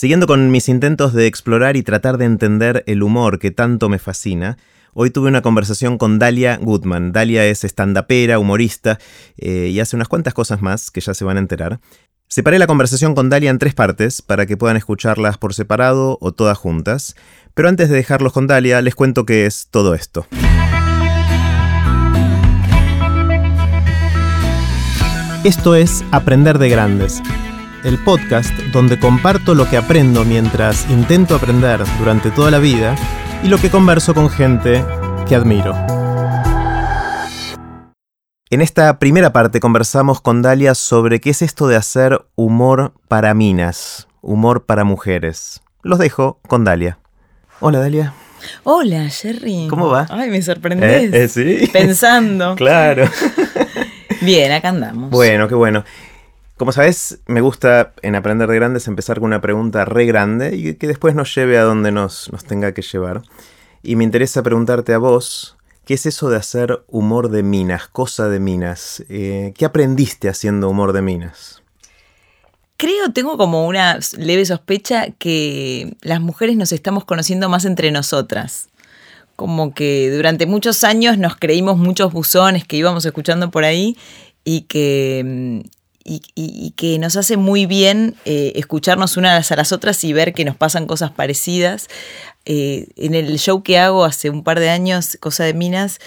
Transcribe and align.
Siguiendo 0.00 0.26
con 0.26 0.50
mis 0.50 0.70
intentos 0.70 1.12
de 1.12 1.26
explorar 1.26 1.76
y 1.76 1.82
tratar 1.82 2.16
de 2.16 2.24
entender 2.24 2.84
el 2.86 3.02
humor 3.02 3.38
que 3.38 3.50
tanto 3.50 3.90
me 3.90 3.98
fascina, 3.98 4.56
hoy 4.94 5.10
tuve 5.10 5.28
una 5.28 5.42
conversación 5.42 5.98
con 5.98 6.18
Dalia 6.18 6.56
Goodman. 6.56 7.12
Dalia 7.12 7.44
es 7.44 7.64
estandapera, 7.64 8.38
humorista 8.38 8.98
eh, 9.36 9.68
y 9.70 9.78
hace 9.78 9.96
unas 9.96 10.08
cuantas 10.08 10.32
cosas 10.32 10.62
más 10.62 10.90
que 10.90 11.02
ya 11.02 11.12
se 11.12 11.26
van 11.26 11.36
a 11.36 11.40
enterar. 11.40 11.80
Separé 12.28 12.58
la 12.58 12.66
conversación 12.66 13.14
con 13.14 13.28
Dalia 13.28 13.50
en 13.50 13.58
tres 13.58 13.74
partes 13.74 14.22
para 14.22 14.46
que 14.46 14.56
puedan 14.56 14.78
escucharlas 14.78 15.36
por 15.36 15.52
separado 15.52 16.16
o 16.22 16.32
todas 16.32 16.56
juntas, 16.56 17.14
pero 17.52 17.68
antes 17.68 17.90
de 17.90 17.96
dejarlos 17.96 18.32
con 18.32 18.46
Dalia 18.46 18.80
les 18.80 18.94
cuento 18.94 19.26
qué 19.26 19.44
es 19.44 19.68
todo 19.70 19.94
esto. 19.94 20.26
Esto 25.44 25.74
es 25.74 26.02
Aprender 26.10 26.56
de 26.56 26.70
Grandes, 26.70 27.20
el 27.84 27.98
podcast 27.98 28.52
donde 28.72 28.98
comparto 28.98 29.54
lo 29.54 29.68
que 29.68 29.76
aprendo 29.76 30.24
mientras 30.24 30.88
intento 30.90 31.36
aprender 31.36 31.80
durante 31.98 32.30
toda 32.30 32.50
la 32.50 32.58
vida 32.58 32.94
y 33.42 33.48
lo 33.48 33.58
que 33.58 33.70
converso 33.70 34.14
con 34.14 34.28
gente 34.28 34.84
que 35.28 35.34
admiro. 35.34 35.74
En 38.50 38.60
esta 38.60 38.98
primera 38.98 39.32
parte 39.32 39.60
conversamos 39.60 40.20
con 40.20 40.42
Dalia 40.42 40.74
sobre 40.74 41.20
qué 41.20 41.30
es 41.30 41.40
esto 41.40 41.68
de 41.68 41.76
hacer 41.76 42.26
humor 42.34 42.92
para 43.08 43.32
minas, 43.32 44.08
humor 44.20 44.66
para 44.66 44.84
mujeres. 44.84 45.62
Los 45.82 45.98
dejo 45.98 46.40
con 46.48 46.64
Dalia. 46.64 46.98
Hola 47.60 47.78
Dalia. 47.78 48.12
Hola, 48.64 49.08
Jerry. 49.08 49.66
¿Cómo 49.68 49.88
va? 49.88 50.06
Ay, 50.10 50.30
me 50.30 50.42
sorprendés. 50.42 51.12
¿Eh? 51.12 51.24
¿Eh, 51.24 51.28
sí? 51.28 51.70
Pensando. 51.72 52.54
Claro. 52.60 53.08
Bien, 54.22 54.52
acá 54.52 54.68
andamos. 54.68 55.10
Bueno, 55.10 55.48
qué 55.48 55.54
bueno. 55.54 55.84
Como 56.60 56.72
sabes, 56.72 57.20
me 57.24 57.40
gusta 57.40 57.94
en 58.02 58.14
Aprender 58.14 58.46
de 58.46 58.54
Grandes 58.54 58.86
empezar 58.86 59.18
con 59.18 59.28
una 59.28 59.40
pregunta 59.40 59.86
re 59.86 60.04
grande 60.04 60.54
y 60.54 60.74
que 60.74 60.88
después 60.88 61.14
nos 61.14 61.34
lleve 61.34 61.56
a 61.56 61.62
donde 61.62 61.90
nos, 61.90 62.30
nos 62.32 62.44
tenga 62.44 62.74
que 62.74 62.82
llevar. 62.82 63.22
Y 63.82 63.96
me 63.96 64.04
interesa 64.04 64.42
preguntarte 64.42 64.92
a 64.92 64.98
vos, 64.98 65.56
¿qué 65.86 65.94
es 65.94 66.04
eso 66.04 66.28
de 66.28 66.36
hacer 66.36 66.84
humor 66.86 67.30
de 67.30 67.42
minas, 67.42 67.88
cosa 67.88 68.28
de 68.28 68.40
minas? 68.40 69.02
Eh, 69.08 69.54
¿Qué 69.56 69.64
aprendiste 69.64 70.28
haciendo 70.28 70.68
humor 70.68 70.92
de 70.92 71.00
minas? 71.00 71.62
Creo, 72.76 73.10
tengo 73.14 73.38
como 73.38 73.66
una 73.66 73.98
leve 74.18 74.44
sospecha 74.44 75.12
que 75.12 75.96
las 76.02 76.20
mujeres 76.20 76.58
nos 76.58 76.72
estamos 76.72 77.06
conociendo 77.06 77.48
más 77.48 77.64
entre 77.64 77.90
nosotras. 77.90 78.68
Como 79.34 79.72
que 79.72 80.10
durante 80.14 80.44
muchos 80.44 80.84
años 80.84 81.16
nos 81.16 81.36
creímos 81.36 81.78
muchos 81.78 82.12
buzones 82.12 82.66
que 82.66 82.76
íbamos 82.76 83.06
escuchando 83.06 83.50
por 83.50 83.64
ahí 83.64 83.96
y 84.44 84.62
que, 84.62 85.62
y, 86.04 86.72
que 86.76 86.98
nos 86.98 87.16
hace 87.16 87.36
muy 87.36 87.66
bien 87.66 88.16
eh, 88.24 88.52
escucharnos 88.56 89.16
unas 89.16 89.52
a 89.52 89.56
las 89.56 89.72
otras 89.72 90.02
y 90.04 90.12
ver 90.12 90.32
que 90.32 90.44
nos 90.44 90.56
pasan 90.56 90.86
cosas 90.86 91.10
parecidas. 91.10 91.88
Eh, 92.46 92.88
en 92.96 93.14
el 93.14 93.38
show 93.38 93.62
que 93.62 93.78
hago 93.78 94.04
hace 94.04 94.30
un 94.30 94.42
par 94.42 94.60
de 94.60 94.70
años, 94.70 95.18
Cosa 95.20 95.44
de 95.44 95.54
Minas, 95.54 95.98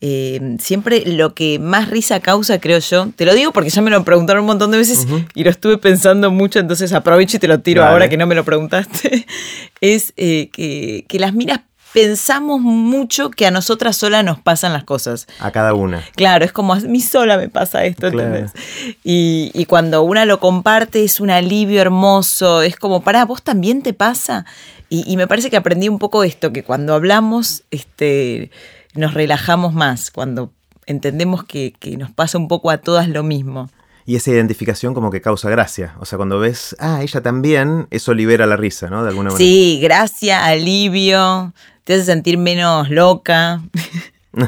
eh, 0.00 0.56
siempre 0.60 1.04
lo 1.04 1.34
que 1.34 1.58
más 1.58 1.90
risa 1.90 2.20
causa, 2.20 2.58
creo 2.58 2.78
yo, 2.78 3.10
te 3.14 3.26
lo 3.26 3.34
digo 3.34 3.52
porque 3.52 3.70
ya 3.70 3.82
me 3.82 3.90
lo 3.90 4.02
preguntaron 4.04 4.42
un 4.42 4.46
montón 4.46 4.70
de 4.70 4.78
veces 4.78 5.06
y 5.34 5.44
lo 5.44 5.50
estuve 5.50 5.76
pensando 5.76 6.30
mucho, 6.30 6.58
entonces 6.58 6.92
aprovecho 6.94 7.36
y 7.36 7.40
te 7.40 7.48
lo 7.48 7.60
tiro 7.60 7.84
ahora 7.84 8.08
que 8.08 8.16
no 8.16 8.26
me 8.26 8.34
lo 8.34 8.44
preguntaste, 8.44 9.26
es 9.82 10.12
que, 10.16 11.04
que 11.06 11.18
las 11.18 11.34
minas 11.34 11.60
pensamos 11.92 12.60
mucho 12.60 13.30
que 13.30 13.46
a 13.46 13.50
nosotras 13.50 13.96
solas 13.96 14.24
nos 14.24 14.40
pasan 14.40 14.72
las 14.72 14.84
cosas. 14.84 15.26
A 15.38 15.50
cada 15.50 15.74
una. 15.74 16.04
Claro, 16.14 16.44
es 16.44 16.52
como 16.52 16.74
a 16.74 16.80
mí 16.80 17.00
sola 17.00 17.36
me 17.36 17.48
pasa 17.48 17.84
esto, 17.84 18.08
¿entendés? 18.08 18.52
Y, 19.04 19.64
cuando 19.66 20.02
una 20.02 20.24
lo 20.24 20.40
comparte 20.40 21.04
es 21.04 21.20
un 21.20 21.30
alivio 21.30 21.80
hermoso, 21.80 22.62
es 22.62 22.76
como, 22.76 23.02
para 23.02 23.24
vos 23.24 23.42
también 23.42 23.82
te 23.82 23.92
pasa. 23.92 24.46
Y, 24.88 25.16
me 25.16 25.26
parece 25.26 25.50
que 25.50 25.56
aprendí 25.56 25.88
un 25.88 25.98
poco 25.98 26.24
esto, 26.24 26.52
que 26.52 26.64
cuando 26.64 26.94
hablamos 26.94 27.64
este, 27.70 28.50
nos 28.94 29.14
relajamos 29.14 29.72
más, 29.72 30.10
cuando 30.10 30.52
entendemos 30.86 31.44
que, 31.44 31.72
que 31.78 31.96
nos 31.96 32.10
pasa 32.10 32.38
un 32.38 32.48
poco 32.48 32.70
a 32.70 32.78
todas 32.78 33.08
lo 33.08 33.22
mismo. 33.22 33.70
Y 34.06 34.16
esa 34.16 34.32
identificación 34.32 34.92
como 34.92 35.12
que 35.12 35.20
causa 35.20 35.50
gracia. 35.50 35.94
O 36.00 36.04
sea, 36.04 36.16
cuando 36.16 36.40
ves, 36.40 36.74
ah, 36.80 37.00
ella 37.02 37.20
también, 37.20 37.86
eso 37.90 38.12
libera 38.12 38.46
la 38.46 38.56
risa, 38.56 38.88
¿no? 38.88 39.04
De 39.04 39.10
alguna 39.10 39.30
manera. 39.30 39.38
Sí, 39.38 39.78
gracia, 39.80 40.46
alivio, 40.46 41.52
te 41.90 41.94
hace 41.94 42.04
sentir 42.04 42.38
menos 42.38 42.88
loca. 42.88 43.62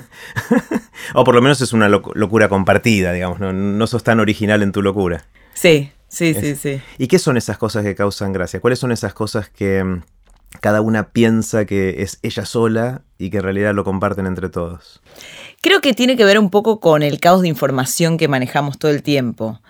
o 1.15 1.25
por 1.25 1.35
lo 1.35 1.43
menos 1.43 1.61
es 1.61 1.73
una 1.73 1.89
locura 1.89 2.49
compartida, 2.49 3.13
digamos, 3.13 3.41
¿no? 3.41 3.53
no 3.53 3.87
sos 3.89 4.05
tan 4.05 4.21
original 4.21 4.63
en 4.63 4.71
tu 4.71 4.81
locura. 4.81 5.25
Sí, 5.53 5.91
sí, 6.07 6.35
sí, 6.35 6.55
sí. 6.55 6.81
¿Y 6.99 7.09
qué 7.09 7.19
son 7.19 7.37
esas 7.37 7.59
cosas 7.59 7.83
que 7.83 7.97
causan 7.97 8.33
gracia? 8.33 8.61
¿Cuáles 8.61 8.79
son 8.79 8.93
esas 8.93 9.13
cosas 9.13 9.49
que 9.49 9.83
mm, 9.83 10.03
cada 10.61 10.83
una 10.83 11.09
piensa 11.09 11.65
que 11.65 12.03
es 12.05 12.21
ella 12.23 12.45
sola 12.45 13.03
y 13.19 13.31
que 13.31 13.39
en 13.39 13.43
realidad 13.43 13.75
lo 13.75 13.83
comparten 13.83 14.27
entre 14.27 14.49
todos? 14.49 15.03
Creo 15.63 15.81
que 15.81 15.95
tiene 15.95 16.17
que 16.17 16.25
ver 16.25 16.39
un 16.39 16.49
poco 16.49 16.79
con 16.79 17.03
el 17.03 17.19
caos 17.19 17.43
de 17.43 17.49
información 17.49 18.19
que 18.19 18.29
manejamos 18.29 18.79
todo 18.79 18.93
el 18.93 19.03
tiempo. 19.03 19.61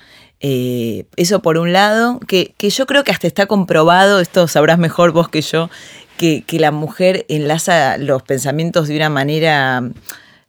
Eh, 0.40 1.06
eso 1.16 1.40
por 1.40 1.56
un 1.56 1.72
lado, 1.72 2.18
que, 2.18 2.52
que, 2.58 2.68
yo 2.68 2.84
creo 2.84 3.04
que 3.04 3.12
hasta 3.12 3.28
está 3.28 3.46
comprobado, 3.46 4.18
esto 4.18 4.48
sabrás 4.48 4.76
mejor 4.76 5.12
vos 5.12 5.28
que 5.28 5.40
yo, 5.40 5.70
que, 6.16 6.42
que 6.42 6.58
la 6.58 6.70
mujer 6.70 7.26
enlaza 7.28 7.98
los 7.98 8.22
pensamientos 8.22 8.88
de 8.88 8.96
una 8.96 9.10
manera 9.10 9.82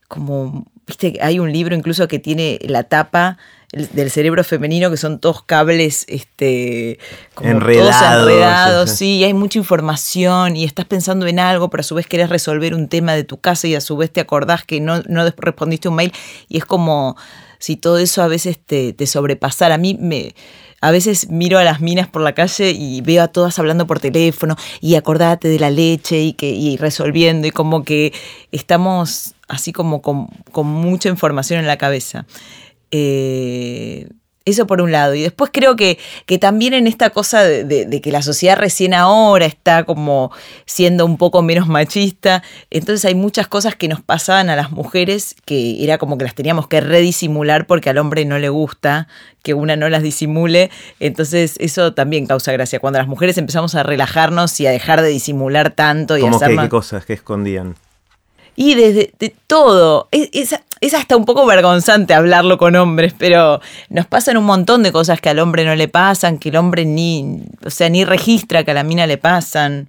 como, 0.07 0.66
viste, 0.85 1.18
hay 1.22 1.40
un 1.40 1.51
libro 1.51 1.75
incluso 1.75 2.07
que 2.07 2.19
tiene 2.19 2.59
la 2.62 2.84
tapa 2.84 3.38
del 3.72 4.12
cerebro 4.12 4.44
femenino 4.44 4.91
que 4.91 4.97
son 4.97 5.18
todos 5.18 5.41
cables 5.41 6.06
este 6.07 7.00
como 7.34 7.50
enredados, 7.50 8.29
enredados 8.29 8.91
sí, 8.91 9.23
hay 9.23 9.34
mucha 9.34 9.57
información 9.57 10.56
y 10.56 10.63
estás 10.63 10.85
pensando 10.85 11.25
en 11.25 11.40
algo 11.40 11.72
pero 11.72 11.81
a 11.81 11.84
su 11.84 11.96
vez 11.96 12.06
querés 12.06 12.29
resolver 12.29 12.75
un 12.75 12.88
tema 12.88 13.13
de 13.13 13.23
tu 13.23 13.40
casa 13.40 13.68
y 13.68 13.73
a 13.73 13.81
su 13.81 13.97
vez 13.97 14.13
te 14.13 14.22
acordás 14.22 14.63
que 14.63 14.79
no, 14.79 15.02
no 15.07 15.28
respondiste 15.38 15.90
un 15.90 15.96
mail 15.96 16.13
y 16.47 16.59
es 16.59 16.66
como 16.66 17.18
si 17.63 17.78
todo 17.78 17.97
eso 17.97 18.22
a 18.22 18.28
veces 18.28 18.59
te, 18.59 18.91
te 18.91 19.07
sobrepasara. 19.07 19.75
A 19.75 19.78
mí 19.78 19.97
me 19.97 20.35
a 20.83 20.91
veces 20.91 21.29
miro 21.29 21.59
a 21.59 21.63
las 21.63 21.79
minas 21.79 22.09
por 22.09 22.21
la 22.21 22.33
calle 22.33 22.71
y 22.71 22.99
veo 22.99 23.23
a 23.23 23.29
todas 23.29 23.57
hablando 23.57 23.88
por 23.88 24.01
teléfono 24.01 24.57
y 24.81 24.95
acordate 24.95 25.47
de 25.47 25.57
la 25.57 25.69
leche 25.69 26.19
y, 26.19 26.33
que, 26.33 26.49
y 26.49 26.75
resolviendo 26.75 27.47
y 27.47 27.51
como 27.51 27.85
que 27.85 28.11
estamos 28.51 29.33
así 29.47 29.72
como 29.72 30.01
con, 30.01 30.27
con 30.51 30.67
mucha 30.67 31.07
información 31.07 31.61
en 31.61 31.67
la 31.67 31.77
cabeza. 31.77 32.25
Eh, 32.91 34.09
eso 34.45 34.67
por 34.67 34.81
un 34.81 34.91
lado. 34.91 35.15
Y 35.15 35.21
después 35.21 35.51
creo 35.53 35.75
que, 35.75 35.97
que 36.25 36.37
también 36.37 36.73
en 36.73 36.87
esta 36.87 37.09
cosa 37.09 37.43
de, 37.43 38.01
que 38.01 38.11
la 38.11 38.21
sociedad 38.21 38.57
recién 38.57 38.93
ahora 38.93 39.45
está 39.45 39.83
como 39.83 40.31
siendo 40.65 41.05
un 41.05 41.17
poco 41.17 41.41
menos 41.41 41.67
machista, 41.67 42.43
entonces 42.69 43.05
hay 43.05 43.15
muchas 43.15 43.47
cosas 43.47 43.75
que 43.75 43.87
nos 43.87 44.01
pasaban 44.01 44.49
a 44.49 44.55
las 44.55 44.71
mujeres 44.71 45.35
que 45.45 45.83
era 45.83 45.97
como 45.97 46.17
que 46.17 46.25
las 46.25 46.35
teníamos 46.35 46.67
que 46.67 46.81
redisimular 46.81 47.67
porque 47.67 47.89
al 47.89 47.97
hombre 47.97 48.25
no 48.25 48.37
le 48.39 48.49
gusta 48.49 49.07
que 49.41 49.53
una 49.53 49.75
no 49.75 49.89
las 49.89 50.03
disimule. 50.03 50.71
Entonces 50.99 51.55
eso 51.59 51.93
también 51.93 52.25
causa 52.25 52.51
gracia. 52.51 52.79
Cuando 52.79 52.99
las 52.99 53.07
mujeres 53.07 53.37
empezamos 53.37 53.75
a 53.75 53.83
relajarnos 53.83 54.59
y 54.59 54.67
a 54.67 54.71
dejar 54.71 55.01
de 55.01 55.09
disimular 55.09 55.71
tanto 55.71 56.17
y 56.17 56.21
¿Cómo 56.21 56.37
hacer 56.37 56.57
qué 56.57 56.69
cosas 56.69 57.05
que 57.05 57.13
escondían? 57.13 57.75
Y 58.56 58.75
desde 58.75 59.14
de 59.19 59.36
todo. 59.47 60.08
Es, 60.12 60.53
es, 60.81 60.94
hasta 60.94 61.18
un 61.18 61.25
poco 61.25 61.46
vergonzante 61.46 62.14
hablarlo 62.14 62.58
con 62.58 62.75
hombres, 62.75 63.14
pero 63.18 63.62
nos 63.90 64.06
pasan 64.06 64.38
un 64.38 64.46
montón 64.46 64.84
de 64.84 64.91
cosas 64.91 65.22
que 65.22 65.30
al 65.30 65.40
hombre 65.40 65.66
no 65.66 65.75
le 65.75 65.88
pasan, 65.88 66.38
que 66.38 66.50
el 66.50 66.58
hombre 66.58 66.86
ni, 66.86 67.41
o 67.66 67.69
sea, 67.69 67.90
ni 67.90 68.06
registra 68.06 68.64
que 68.64 68.72
a 68.72 68.74
la 68.74 68.84
mina 68.84 69.08
le 69.08 69.18
pasan. 69.18 69.88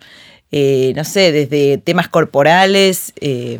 Eh, 0.56 0.92
no 0.94 1.02
sé, 1.02 1.32
desde 1.32 1.78
temas 1.78 2.06
corporales. 2.08 3.12
Eh, 3.20 3.58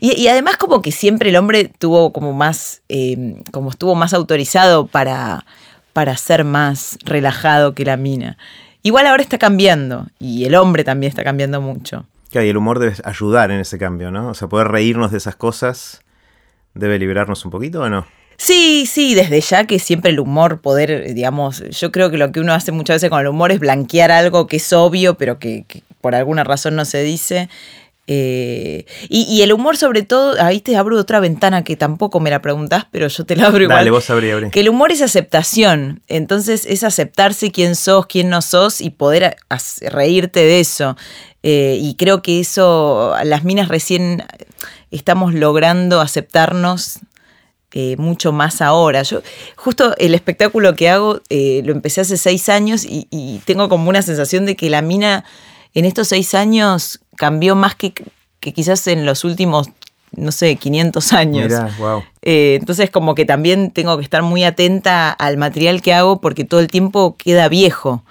y, 0.00 0.28
además 0.28 0.56
como 0.56 0.80
que 0.80 0.92
siempre 0.92 1.30
el 1.30 1.36
hombre 1.36 1.64
tuvo 1.64 2.12
como 2.12 2.32
más, 2.32 2.82
eh, 2.88 3.42
como 3.50 3.70
estuvo 3.70 3.96
más 3.96 4.14
autorizado 4.14 4.86
para, 4.86 5.44
para 5.92 6.16
ser 6.16 6.44
más 6.44 6.98
relajado 7.04 7.74
que 7.74 7.84
la 7.84 7.96
mina. 7.96 8.38
Igual 8.84 9.08
ahora 9.08 9.24
está 9.24 9.38
cambiando 9.38 10.06
y 10.20 10.44
el 10.44 10.54
hombre 10.54 10.84
también 10.84 11.10
está 11.10 11.24
cambiando 11.24 11.60
mucho 11.60 12.06
y 12.42 12.48
el 12.48 12.56
humor 12.56 12.78
debe 12.78 12.94
ayudar 13.04 13.50
en 13.50 13.60
ese 13.60 13.78
cambio, 13.78 14.10
¿no? 14.10 14.30
O 14.30 14.34
sea, 14.34 14.48
poder 14.48 14.68
reírnos 14.68 15.10
de 15.10 15.18
esas 15.18 15.36
cosas 15.36 16.00
debe 16.74 16.98
liberarnos 16.98 17.44
un 17.44 17.50
poquito 17.50 17.82
o 17.82 17.88
no? 17.88 18.06
Sí, 18.36 18.86
sí, 18.86 19.14
desde 19.14 19.40
ya 19.40 19.64
que 19.64 19.78
siempre 19.78 20.10
el 20.10 20.18
humor, 20.18 20.60
poder, 20.60 21.14
digamos, 21.14 21.62
yo 21.70 21.92
creo 21.92 22.10
que 22.10 22.18
lo 22.18 22.32
que 22.32 22.40
uno 22.40 22.52
hace 22.52 22.72
muchas 22.72 22.96
veces 22.96 23.10
con 23.10 23.20
el 23.20 23.28
humor 23.28 23.52
es 23.52 23.60
blanquear 23.60 24.10
algo 24.10 24.46
que 24.46 24.56
es 24.56 24.72
obvio, 24.72 25.14
pero 25.14 25.38
que, 25.38 25.64
por 26.00 26.14
alguna 26.14 26.42
razón 26.42 26.74
no 26.74 26.84
se 26.84 27.02
dice. 27.02 27.48
Eh, 28.06 28.84
y, 29.08 29.40
el 29.40 29.52
humor, 29.52 29.78
sobre 29.78 30.02
todo, 30.02 30.34
ahí 30.42 30.60
te 30.60 30.76
abro 30.76 30.98
otra 30.98 31.20
ventana 31.20 31.64
que 31.64 31.76
tampoco 31.76 32.20
me 32.20 32.28
la 32.28 32.42
preguntás, 32.42 32.86
pero 32.90 33.08
yo 33.08 33.24
te 33.24 33.34
la 33.34 33.46
abro 33.46 33.62
igual. 33.62 33.78
Dale, 33.78 33.90
vos 33.90 34.10
abrí, 34.10 34.30
abrí. 34.30 34.50
Que 34.50 34.60
el 34.60 34.68
humor 34.68 34.92
es 34.92 35.00
aceptación. 35.00 36.02
Entonces 36.08 36.66
es 36.66 36.82
aceptarse 36.84 37.50
quién 37.50 37.76
sos, 37.76 38.06
quién 38.06 38.28
no 38.28 38.42
sos 38.42 38.82
y 38.82 38.90
poder 38.90 39.36
reírte 39.80 40.40
de 40.40 40.60
eso. 40.60 40.96
Eh, 41.46 41.78
y 41.80 41.94
creo 41.94 42.22
que 42.22 42.40
eso, 42.40 43.14
las 43.22 43.44
minas 43.44 43.68
recién 43.68 44.24
estamos 44.90 45.34
logrando 45.34 46.00
aceptarnos 46.00 47.00
eh, 47.72 47.96
mucho 47.98 48.32
más 48.32 48.62
ahora. 48.62 49.02
Yo, 49.02 49.20
justo 49.54 49.94
el 49.98 50.14
espectáculo 50.14 50.74
que 50.74 50.88
hago 50.88 51.20
eh, 51.28 51.60
lo 51.64 51.72
empecé 51.72 52.00
hace 52.00 52.16
seis 52.16 52.48
años 52.48 52.84
y, 52.84 53.06
y, 53.10 53.42
tengo 53.44 53.68
como 53.68 53.90
una 53.90 54.00
sensación 54.00 54.46
de 54.46 54.56
que 54.56 54.70
la 54.70 54.80
mina 54.80 55.24
en 55.74 55.84
estos 55.84 56.08
seis 56.08 56.34
años 56.34 57.00
cambió 57.16 57.54
más 57.54 57.74
que, 57.74 57.92
que 58.40 58.52
quizás 58.52 58.86
en 58.86 59.04
los 59.04 59.24
últimos 59.24 59.68
no 60.16 60.32
sé, 60.32 60.56
500 60.56 61.12
años. 61.12 61.52
Eh, 62.22 62.56
entonces 62.60 62.90
como 62.90 63.14
que 63.14 63.24
también 63.24 63.70
tengo 63.70 63.96
que 63.96 64.04
estar 64.04 64.22
muy 64.22 64.44
atenta 64.44 65.10
al 65.10 65.36
material 65.36 65.82
que 65.82 65.92
hago 65.92 66.20
porque 66.20 66.44
todo 66.44 66.60
el 66.60 66.68
tiempo 66.68 67.16
queda 67.16 67.48
viejo, 67.48 68.04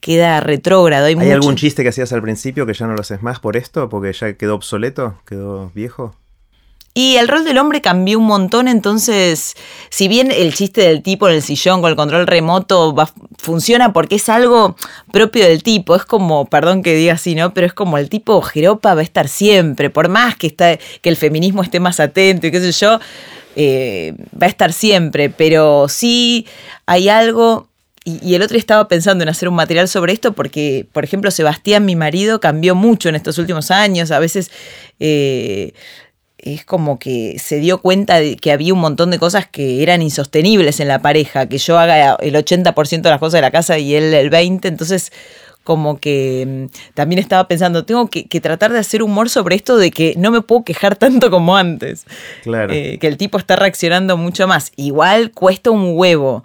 queda 0.00 0.40
retrógrado. 0.40 1.06
¿Hay, 1.06 1.30
algún 1.30 1.56
chiste 1.56 1.82
que 1.82 1.88
hacías 1.90 2.12
al 2.12 2.22
principio 2.22 2.66
que 2.66 2.74
ya 2.74 2.86
no 2.86 2.94
lo 2.94 3.00
haces 3.00 3.22
más 3.22 3.40
por 3.40 3.56
esto? 3.56 3.88
Porque 3.88 4.12
ya 4.12 4.34
quedó 4.34 4.54
obsoleto, 4.54 5.18
quedó 5.26 5.70
viejo. 5.74 6.14
Y 6.94 7.16
el 7.16 7.28
rol 7.28 7.44
del 7.44 7.58
hombre 7.58 7.80
cambió 7.80 8.18
un 8.18 8.26
montón, 8.26 8.66
entonces, 8.66 9.54
si 9.88 10.08
bien 10.08 10.32
el 10.32 10.52
chiste 10.52 10.80
del 10.80 11.04
tipo 11.04 11.28
en 11.28 11.36
el 11.36 11.42
sillón 11.42 11.80
con 11.80 11.90
el 11.90 11.96
control 11.96 12.26
remoto 12.26 12.92
funciona 13.36 13.92
porque 13.92 14.16
es 14.16 14.28
algo 14.28 14.74
propio 15.12 15.44
del 15.44 15.62
tipo, 15.62 15.94
es 15.94 16.04
como, 16.04 16.46
perdón 16.46 16.82
que 16.82 16.96
diga 16.96 17.12
así, 17.12 17.36
¿no? 17.36 17.54
Pero 17.54 17.68
es 17.68 17.72
como 17.72 17.98
el 17.98 18.08
tipo 18.08 18.42
Jeropa 18.42 18.94
va 18.94 19.00
a 19.00 19.04
estar 19.04 19.28
siempre, 19.28 19.90
por 19.90 20.08
más 20.08 20.34
que, 20.36 20.48
está, 20.48 20.76
que 20.76 21.08
el 21.08 21.16
feminismo 21.16 21.62
esté 21.62 21.78
más 21.78 22.00
atento 22.00 22.48
y 22.48 22.50
qué 22.50 22.60
sé 22.60 22.72
yo, 22.72 22.98
eh, 23.54 24.14
va 24.34 24.46
a 24.46 24.50
estar 24.50 24.72
siempre, 24.72 25.30
pero 25.30 25.86
sí 25.88 26.48
hay 26.84 27.08
algo 27.08 27.67
y, 28.08 28.34
el 28.34 28.42
otro 28.42 28.56
estaba 28.56 28.88
pensando 28.88 29.22
en 29.22 29.28
hacer 29.28 29.48
un 29.48 29.54
material 29.54 29.88
sobre 29.88 30.12
esto 30.12 30.32
porque, 30.32 30.86
por 30.92 31.04
ejemplo, 31.04 31.30
Sebastián, 31.30 31.84
mi 31.84 31.96
marido, 31.96 32.40
cambió 32.40 32.74
mucho 32.74 33.08
en 33.08 33.14
estos 33.14 33.38
últimos 33.38 33.70
años. 33.70 34.10
A 34.10 34.18
veces 34.18 34.50
eh, 35.00 35.72
es 36.38 36.64
como 36.64 36.98
que 36.98 37.38
se 37.38 37.58
dio 37.58 37.78
cuenta 37.78 38.20
de 38.20 38.36
que 38.36 38.52
había 38.52 38.72
un 38.72 38.80
montón 38.80 39.10
de 39.10 39.18
cosas 39.18 39.46
que 39.46 39.82
eran 39.82 40.02
insostenibles 40.02 40.80
en 40.80 40.88
la 40.88 41.00
pareja, 41.00 41.46
que 41.46 41.58
yo 41.58 41.78
haga 41.78 42.14
el 42.20 42.34
80% 42.34 43.02
de 43.02 43.10
las 43.10 43.18
cosas 43.18 43.34
de 43.34 43.42
la 43.42 43.50
casa 43.50 43.78
y 43.78 43.94
él 43.94 44.14
el 44.14 44.30
20%, 44.30 44.66
entonces 44.66 45.12
como 45.68 45.98
que 45.98 46.68
mm, 46.70 46.94
también 46.94 47.18
estaba 47.18 47.46
pensando, 47.46 47.84
tengo 47.84 48.08
que, 48.08 48.24
tratar 48.40 48.72
de 48.72 48.78
hacer 48.78 49.02
humor 49.02 49.28
sobre 49.28 49.54
esto 49.54 49.76
de 49.76 49.90
que 49.90 50.14
no 50.16 50.30
me 50.30 50.40
puedo 50.40 50.64
quejar 50.64 50.96
tanto 50.96 51.30
como 51.30 51.58
antes. 51.58 52.06
Claro. 52.42 52.72
Eh, 52.72 52.98
que 52.98 53.06
el 53.06 53.18
tipo 53.18 53.36
está 53.36 53.54
reaccionando 53.56 54.16
mucho 54.16 54.48
más. 54.48 54.72
Igual 54.76 55.30
cuesta 55.32 55.70
un 55.70 55.92
huevo. 55.94 56.42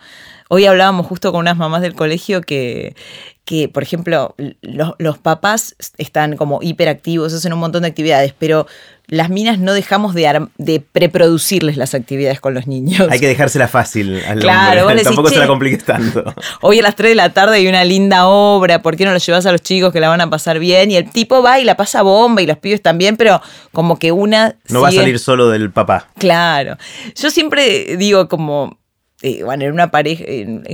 Hoy 0.53 0.67
hablábamos 0.67 1.07
justo 1.07 1.31
con 1.31 1.39
unas 1.39 1.57
mamás 1.57 1.81
del 1.81 1.95
colegio 1.95 2.41
que, 2.41 2.95
que 3.43 3.69
por 3.69 3.81
ejemplo, 3.81 4.35
los, 4.61 5.17
papás 5.17 5.75
están 5.97 6.37
como 6.37 6.59
hiperactivos, 6.61 7.33
hacen 7.33 7.53
un 7.53 7.59
montón 7.59 7.81
de 7.81 7.87
actividades, 7.87 8.35
pero 8.37 8.67
las 9.07 9.31
minas 9.31 9.57
no 9.57 9.73
dejamos 9.73 10.13
de, 10.13 10.47
de 10.59 10.79
preproducirles 10.79 11.75
las 11.75 11.95
actividades 11.95 12.39
con 12.39 12.53
los 12.53 12.67
niños. 12.67 13.07
Hay 13.09 13.19
que 13.19 13.27
dejársela 13.27 13.67
fácil 13.67 14.21
al 14.27 14.41
claro, 14.41 14.85
hombre. 14.85 15.03
Tampoco 15.03 15.29
se 15.29 15.39
la 15.39 15.47
compliques 15.47 15.83
tanto. 15.85 16.23
Hoy 16.61 16.77
a 16.77 16.83
las 16.83 16.95
3 16.95 17.09
de 17.09 17.15
la 17.15 17.33
tarde 17.33 17.55
hay 17.55 17.67
una 17.67 17.83
linda 17.83 18.27
obra, 18.27 18.83
¿por 18.83 18.95
qué 18.95 19.05
no 19.05 19.11
lo 19.11 19.17
llevas 19.17 19.47
a 19.47 19.51
los 19.51 19.63
chicos 19.63 19.91
que 19.91 20.01
la 20.01 20.09
van 20.09 20.21
a 20.21 20.29
pasar 20.29 20.59
bien? 20.59 20.91
Y 20.91 20.97
el 20.97 21.09
tipo 21.09 21.41
va 21.41 21.59
y 21.59 21.63
la 21.63 21.75
pasa 21.75 22.03
bomba 22.03 22.43
y 22.43 22.45
los 22.45 22.59
pibes 22.59 22.83
también, 22.83 23.17
pero 23.17 23.41
como 23.71 23.97
que 23.97 24.11
una... 24.11 24.55
No 24.69 24.81
va 24.81 24.89
a 24.89 24.91
salir 24.91 25.17
solo 25.17 25.49
del 25.49 25.71
papá. 25.71 26.09
Claro. 26.19 26.77
Yo 27.15 27.31
siempre 27.31 27.97
digo 27.97 28.27
como 28.27 28.82
eh, 29.23 29.43
bueno, 29.43 29.63
en 29.63 29.71
una 29.71 29.89
pareja, 29.89 30.25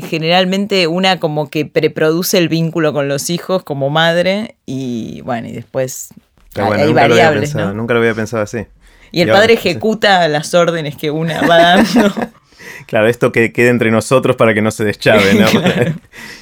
generalmente 0.10 0.88
una 0.88 1.20
como 1.20 1.50
que 1.50 1.66
preproduce 1.66 2.38
el 2.38 2.50
vínculo 2.50 2.94
con 2.94 3.08
los 3.08 3.30
hijos 3.30 3.64
como 3.64 3.90
madre 3.90 4.56
y 4.66 5.22
bueno, 5.22 5.48
y 5.48 5.52
después 5.52 6.10
hay, 6.56 6.92
variables. 6.92 7.54
Nunca 7.54 7.94
lo 7.94 8.00
había 8.00 8.16
pensado 8.16 8.42
así. 8.42 8.66
Y 9.12 9.22
el 9.22 9.30
padre 9.30 9.54
ejecuta 9.54 10.28
las 10.28 10.54
órdenes 10.54 10.96
que 10.96 11.12
una 11.12 11.42
va 11.42 11.58
dando. 11.58 12.14
claro, 12.88 13.08
esto 13.08 13.32
que 13.32 13.54
quede 13.54 13.70
entre 13.70 13.92
nosotros 13.92 14.36
para 14.36 14.54
que 14.56 14.64
no 14.64 14.72
se 14.72 14.84
deschave, 14.84 15.34
¿no? 15.34 15.48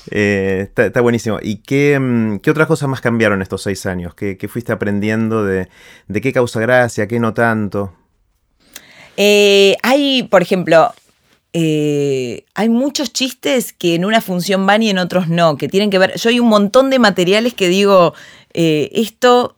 Eh, 0.10 0.70
está, 0.74 1.02
buenísimo. 1.02 1.38
¿Y 1.42 1.58
mm, 1.58 2.40
qué, 2.40 2.50
otras 2.50 2.68
cosas 2.68 2.88
más 2.88 3.02
cambiaron 3.02 3.42
estos 3.42 3.64
seis 3.64 3.86
años? 3.86 4.16
¿Qué, 4.16 4.38
fuiste 4.48 4.72
aprendiendo 4.72 5.44
de, 5.44 5.68
de, 6.08 6.22
qué 6.22 6.32
causa 6.32 6.62
gracia, 6.62 7.08
qué 7.08 7.20
no 7.20 7.34
tanto? 7.34 7.94
Eh, 9.18 9.76
hay, 9.84 10.24
por 10.24 10.42
ejemplo, 10.42 10.94
eh, 11.54 12.46
hay 12.56 12.70
muchos 12.70 13.14
chistes 13.14 13.74
que 13.74 13.96
en 13.96 14.06
una 14.06 14.22
función 14.22 14.66
van 14.66 14.84
y 14.84 14.90
en 14.90 14.98
otros 14.98 15.28
no, 15.28 15.58
que 15.58 15.68
tienen 15.68 15.90
que 15.90 15.98
ver. 15.98 16.18
Yo 16.18 16.30
hay 16.30 16.40
un 16.40 16.50
montón 16.50 16.90
de 16.90 17.00
materiales 17.00 17.54
que 17.54 17.68
digo, 17.68 18.14
eh, 18.54 18.90
esto. 18.94 19.56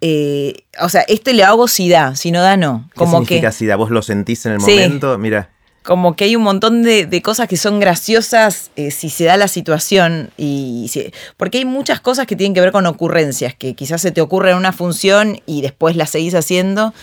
Eh, 0.00 0.64
o 0.80 0.88
sea, 0.88 1.02
esto 1.02 1.32
le 1.32 1.44
hago 1.44 1.68
si 1.68 1.88
da, 1.88 2.16
si 2.16 2.32
no 2.32 2.42
da, 2.42 2.56
no. 2.56 2.90
Como 2.96 3.20
¿Qué 3.20 3.26
significa 3.26 3.52
si 3.52 3.66
da? 3.66 3.76
¿Vos 3.76 3.90
lo 3.90 4.02
sentís 4.02 4.44
en 4.46 4.52
el 4.52 4.58
momento? 4.58 5.16
Mira. 5.18 5.50
Como 5.84 6.14
que 6.14 6.24
hay 6.24 6.36
un 6.36 6.42
montón 6.42 6.82
de, 6.82 7.22
cosas 7.22 7.48
que 7.48 7.56
son 7.56 7.80
graciosas 7.80 8.70
si 8.76 9.10
se 9.10 9.24
da 9.24 9.36
la 9.36 9.48
situación. 9.48 10.30
y 10.36 10.90
Porque 11.36 11.58
hay 11.58 11.64
muchas 11.64 12.00
cosas 12.00 12.26
que 12.26 12.36
tienen 12.36 12.54
que 12.54 12.60
ver 12.60 12.70
con 12.70 12.86
ocurrencias, 12.86 13.54
que 13.54 13.74
quizás 13.74 14.00
se 14.00 14.12
te 14.12 14.20
ocurre 14.20 14.52
en 14.52 14.56
una 14.56 14.72
función 14.72 15.40
y 15.44 15.60
después 15.60 15.96
la 15.96 16.06
seguís 16.06 16.34
haciendo, 16.34 16.94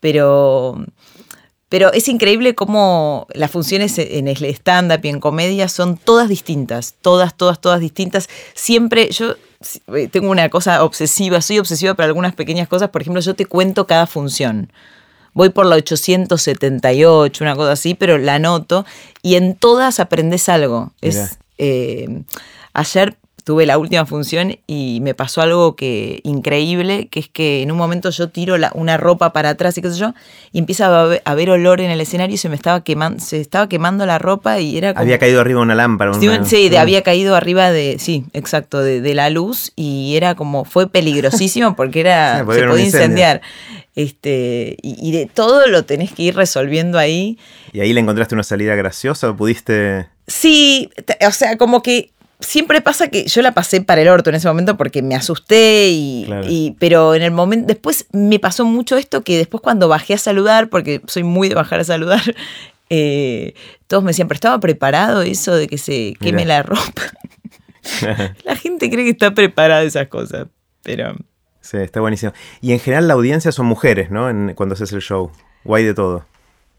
pero 0.00 0.84
pero 1.74 1.92
es 1.92 2.06
increíble 2.06 2.54
cómo 2.54 3.26
las 3.34 3.50
funciones 3.50 3.98
en 3.98 4.28
el 4.28 4.44
stand-up 4.44 5.00
y 5.02 5.08
en 5.08 5.18
comedia 5.18 5.68
son 5.68 5.96
todas 5.96 6.28
distintas, 6.28 6.94
todas, 7.02 7.36
todas, 7.36 7.60
todas 7.60 7.80
distintas. 7.80 8.28
Siempre 8.54 9.10
yo 9.10 9.34
eh, 9.92 10.06
tengo 10.06 10.30
una 10.30 10.48
cosa 10.50 10.84
obsesiva, 10.84 11.40
soy 11.40 11.58
obsesiva 11.58 11.94
para 11.94 12.06
algunas 12.06 12.32
pequeñas 12.32 12.68
cosas. 12.68 12.90
Por 12.90 13.02
ejemplo, 13.02 13.20
yo 13.20 13.34
te 13.34 13.46
cuento 13.46 13.88
cada 13.88 14.06
función. 14.06 14.70
Voy 15.32 15.48
por 15.48 15.66
la 15.66 15.74
878, 15.74 17.42
una 17.42 17.56
cosa 17.56 17.72
así, 17.72 17.94
pero 17.94 18.18
la 18.18 18.36
anoto 18.36 18.86
y 19.22 19.34
en 19.34 19.56
todas 19.56 19.98
aprendes 19.98 20.48
algo. 20.48 20.92
Es, 21.00 21.40
eh, 21.58 22.22
ayer 22.72 23.16
tuve 23.44 23.66
la 23.66 23.76
última 23.76 24.06
función 24.06 24.56
y 24.66 25.00
me 25.02 25.14
pasó 25.14 25.42
algo 25.42 25.76
que 25.76 26.20
increíble, 26.24 27.08
que 27.08 27.20
es 27.20 27.28
que 27.28 27.62
en 27.62 27.70
un 27.70 27.76
momento 27.76 28.08
yo 28.08 28.30
tiro 28.30 28.56
una 28.72 28.96
ropa 28.96 29.34
para 29.34 29.50
atrás 29.50 29.76
y 29.76 29.82
qué 29.82 29.90
sé 29.90 29.98
yo, 29.98 30.14
y 30.50 30.58
empieza 30.58 30.86
a 30.86 31.18
haber, 31.24 31.50
olor 31.50 31.82
en 31.82 31.90
el 31.90 32.00
escenario 32.00 32.34
y 32.34 32.38
se 32.38 32.48
me 32.48 32.56
estaba 32.56 32.82
quemando, 32.82 33.22
se 33.22 33.40
estaba 33.40 33.68
quemando 33.68 34.06
la 34.06 34.18
ropa 34.18 34.60
y 34.60 34.78
era 34.78 34.94
como, 34.94 35.02
Había 35.02 35.18
caído 35.18 35.42
arriba 35.42 35.60
una 35.60 35.74
lámpara. 35.74 36.12
Sí, 36.44 36.68
de, 36.70 36.78
había 36.78 37.02
caído 37.02 37.36
arriba 37.36 37.70
de, 37.70 37.98
sí, 37.98 38.24
exacto, 38.32 38.80
de, 38.80 39.14
la 39.14 39.28
luz 39.28 39.72
y 39.76 40.16
era 40.16 40.34
como, 40.34 40.64
fue 40.64 40.88
peligrosísimo 40.88 41.76
porque 41.76 42.00
era, 42.00 42.38
se 42.38 42.44
podía 42.44 42.84
incendiar. 42.84 43.42
Este, 43.94 44.76
y, 44.82 45.12
de 45.12 45.26
todo 45.26 45.68
lo 45.68 45.84
tenés 45.84 46.12
que 46.12 46.24
ir 46.24 46.34
resolviendo 46.34 46.98
ahí. 46.98 47.38
¿Y 47.72 47.80
ahí 47.80 47.92
le 47.92 48.00
encontraste 48.00 48.34
una 48.34 48.42
salida 48.42 48.74
graciosa 48.74 49.36
pudiste...? 49.36 50.08
Sí, 50.26 50.90
o 51.26 51.30
sea, 51.32 51.58
como 51.58 51.82
que 51.82 52.10
siempre 52.40 52.80
pasa 52.80 53.08
que 53.08 53.26
yo 53.26 53.42
la 53.42 53.52
pasé 53.52 53.80
para 53.80 54.02
el 54.02 54.08
orto 54.08 54.30
en 54.30 54.36
ese 54.36 54.48
momento 54.48 54.76
porque 54.76 55.02
me 55.02 55.14
asusté 55.14 55.88
y, 55.90 56.76
pero 56.78 57.14
en 57.14 57.22
el 57.22 57.30
momento 57.30 57.66
después 57.66 58.06
me 58.12 58.38
pasó 58.38 58.64
mucho 58.64 58.96
esto 58.96 59.22
que 59.22 59.38
después 59.38 59.60
cuando 59.60 59.88
bajé 59.88 60.14
a 60.14 60.18
saludar 60.18 60.68
porque 60.68 61.00
soy 61.06 61.22
muy 61.22 61.48
de 61.48 61.54
bajar 61.54 61.80
a 61.80 61.84
saludar 61.84 62.22
eh, 62.90 63.54
todos 63.86 64.02
me 64.02 64.10
decían 64.10 64.28
pero 64.28 64.36
estaba 64.36 64.60
preparado 64.60 65.22
eso 65.22 65.54
de 65.54 65.68
que 65.68 65.78
se 65.78 66.14
queme 66.20 66.44
la 66.44 66.62
ropa 66.62 67.02
la 68.44 68.56
gente 68.56 68.90
cree 68.90 69.04
que 69.04 69.10
está 69.10 69.32
preparada 69.32 69.82
esas 69.82 70.08
cosas 70.08 70.46
pero 70.82 71.16
sí 71.60 71.78
está 71.78 72.00
buenísimo. 72.00 72.32
Y 72.60 72.72
en 72.72 72.78
general 72.78 73.08
la 73.08 73.14
audiencia 73.14 73.50
son 73.50 73.66
mujeres 73.66 74.10
no 74.10 74.28
cuando 74.54 74.74
haces 74.74 74.92
el 74.92 75.00
show. 75.00 75.32
Guay 75.64 75.82
de 75.82 75.94
todo 75.94 76.26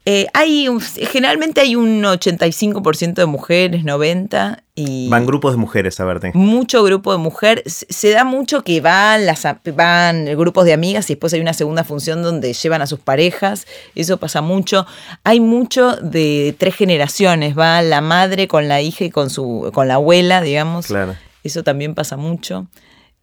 eh, 0.07 0.27
hay 0.33 0.67
generalmente 1.11 1.61
hay 1.61 1.75
un 1.75 2.03
85% 2.03 3.15
de 3.15 3.25
mujeres, 3.25 3.83
90% 3.83 4.59
y... 4.75 5.09
Van 5.09 5.25
grupos 5.25 5.53
de 5.53 5.57
mujeres 5.57 5.99
a 5.99 6.05
verte. 6.05 6.31
Mucho 6.35 6.83
grupo 6.83 7.11
de 7.11 7.17
mujeres. 7.17 7.87
Se 7.89 8.11
da 8.11 8.23
mucho 8.23 8.63
que 8.63 8.81
van, 8.81 9.25
las, 9.25 9.47
van 9.73 10.25
grupos 10.37 10.65
de 10.65 10.73
amigas 10.73 11.09
y 11.09 11.13
después 11.13 11.33
hay 11.33 11.39
una 11.39 11.53
segunda 11.53 11.83
función 11.83 12.21
donde 12.21 12.53
llevan 12.53 12.83
a 12.83 12.87
sus 12.87 12.99
parejas. 12.99 13.65
Eso 13.95 14.17
pasa 14.17 14.41
mucho. 14.41 14.85
Hay 15.23 15.39
mucho 15.39 15.95
de 15.95 16.55
tres 16.57 16.75
generaciones. 16.75 17.57
Va 17.57 17.81
la 17.81 18.01
madre 18.01 18.47
con 18.47 18.67
la 18.67 18.81
hija 18.81 19.05
y 19.05 19.09
con, 19.09 19.31
su, 19.31 19.71
con 19.73 19.87
la 19.87 19.95
abuela, 19.95 20.41
digamos. 20.41 20.87
Claro. 20.87 21.15
Eso 21.43 21.63
también 21.63 21.95
pasa 21.95 22.15
mucho. 22.15 22.67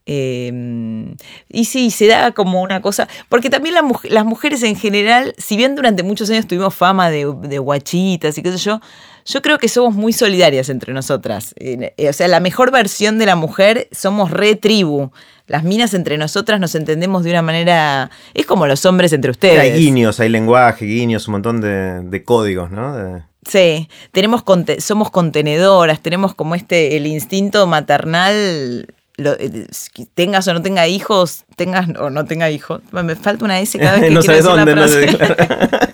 Em, 0.04 1.14
y 1.48 1.64
sí, 1.66 1.92
se 1.92 2.08
da 2.08 2.32
como 2.32 2.60
una 2.60 2.82
cosa, 2.82 3.08
porque 3.28 3.50
también 3.50 3.76
las 4.02 4.24
mujeres 4.24 4.62
en 4.64 4.74
general, 4.74 5.32
si 5.38 5.56
bien 5.56 5.76
durante 5.76 6.02
muchos 6.02 6.28
años 6.30 6.46
tuvimos 6.46 6.74
fama 6.74 7.10
de, 7.10 7.24
guachitas 7.24 8.36
y 8.36 8.42
qué 8.42 8.50
sé 8.50 8.58
yo, 8.58 8.80
yo 9.24 9.42
creo 9.42 9.58
que 9.58 9.68
somos 9.68 9.94
muy 9.94 10.12
solidarias 10.12 10.68
entre 10.70 10.92
nosotras. 10.92 11.54
Eh, 11.56 11.94
o 12.08 12.12
sea, 12.12 12.26
la 12.26 12.40
mejor 12.40 12.72
versión 12.72 13.18
de 13.18 13.26
la 13.26 13.36
mujer 13.36 13.88
somos 13.92 14.32
re 14.32 14.56
tribu. 14.56 15.12
Las 15.46 15.62
minas 15.62 15.94
entre 15.94 16.18
nosotras 16.18 16.58
nos 16.58 16.74
entendemos 16.74 17.22
de 17.22 17.30
una 17.30 17.42
manera. 17.42 18.10
Es 18.34 18.46
como 18.46 18.66
los 18.66 18.84
hombres 18.84 19.12
entre 19.12 19.30
ustedes. 19.30 19.60
Hay 19.60 19.72
guiños, 19.72 20.18
hay 20.18 20.30
lenguaje, 20.30 20.84
guiños, 20.86 21.28
un 21.28 21.32
montón 21.32 21.60
de, 21.60 22.24
códigos, 22.24 22.72
¿no? 22.72 23.22
Sí, 23.48 23.88
tenemos 24.12 24.42
somos 24.78 25.10
contenedoras, 25.10 26.00
tenemos 26.00 26.34
como 26.34 26.54
este, 26.54 26.96
el 26.96 27.06
instinto 27.06 27.66
maternal 27.66 28.86
eh, 29.18 29.66
tengas 30.14 30.48
o 30.48 30.54
no 30.54 30.62
tenga 30.62 30.88
hijos, 30.88 31.44
tengas 31.56 31.88
o 31.98 32.10
no 32.10 32.24
tenga 32.24 32.50
hijos. 32.50 32.80
Me 32.92 33.16
falta 33.16 33.44
una 33.44 33.60
S 33.60 33.78
cada 33.78 33.98
vez 33.98 34.02
que 34.08 34.10
no 34.10 34.20
quiero 34.20 34.42
dónde, 34.42 34.74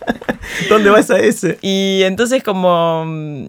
¿Dónde 0.68 0.90
va 0.90 1.00
esa 1.00 1.18
S? 1.18 1.58
Y 1.62 2.02
entonces 2.04 2.42
como 2.42 3.04
mm, 3.06 3.48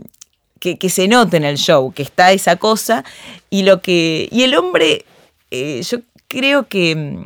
que, 0.60 0.78
que 0.78 0.90
se 0.90 1.08
note 1.08 1.38
en 1.38 1.44
el 1.46 1.58
show, 1.58 1.92
que 1.94 2.04
está 2.04 2.32
esa 2.32 2.56
cosa. 2.56 3.04
Y 3.50 3.64
lo 3.64 3.82
que. 3.82 4.28
Y 4.32 4.44
el 4.44 4.56
hombre, 4.56 5.06
eh, 5.52 5.82
yo 5.84 6.00
creo 6.28 6.68
que, 6.68 6.96
mm, 6.96 7.26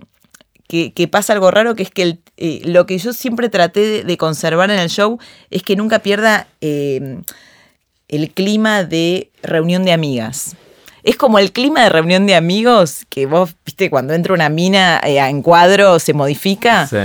que, 0.68 0.94
que 0.94 1.08
pasa 1.08 1.34
algo 1.34 1.52
raro, 1.52 1.76
que 1.76 1.84
es 1.84 1.92
que 1.92 2.04
el- 2.04 2.20
eh, 2.38 2.62
lo 2.66 2.86
que 2.86 2.98
yo 2.98 3.14
siempre 3.14 3.48
traté 3.50 4.04
de, 4.04 4.18
conservar 4.18 4.72
en 4.72 4.80
el 4.80 4.90
show 4.90 5.20
es 5.52 5.62
que 5.62 5.76
nunca 5.76 6.00
pierda 6.00 6.48
el 6.62 7.24
clima 8.34 8.84
de 8.84 9.30
reunión 9.44 9.86
de 9.86 9.94
amigas. 9.94 10.56
Es 11.04 11.18
como 11.18 11.38
el 11.40 11.52
clima 11.52 11.84
de 11.84 11.90
reunión 11.90 12.26
de 12.28 12.36
amigos 12.36 13.06
que 13.10 13.26
vos, 13.26 13.56
viste, 13.66 13.90
cuando 13.90 14.14
entra 14.14 14.34
una 14.34 14.50
mina 14.50 15.00
eh, 15.04 15.18
en 15.20 15.42
cuadro 15.42 16.00
se 16.00 16.14
modifica. 16.14 16.88
Sí. 16.88 16.98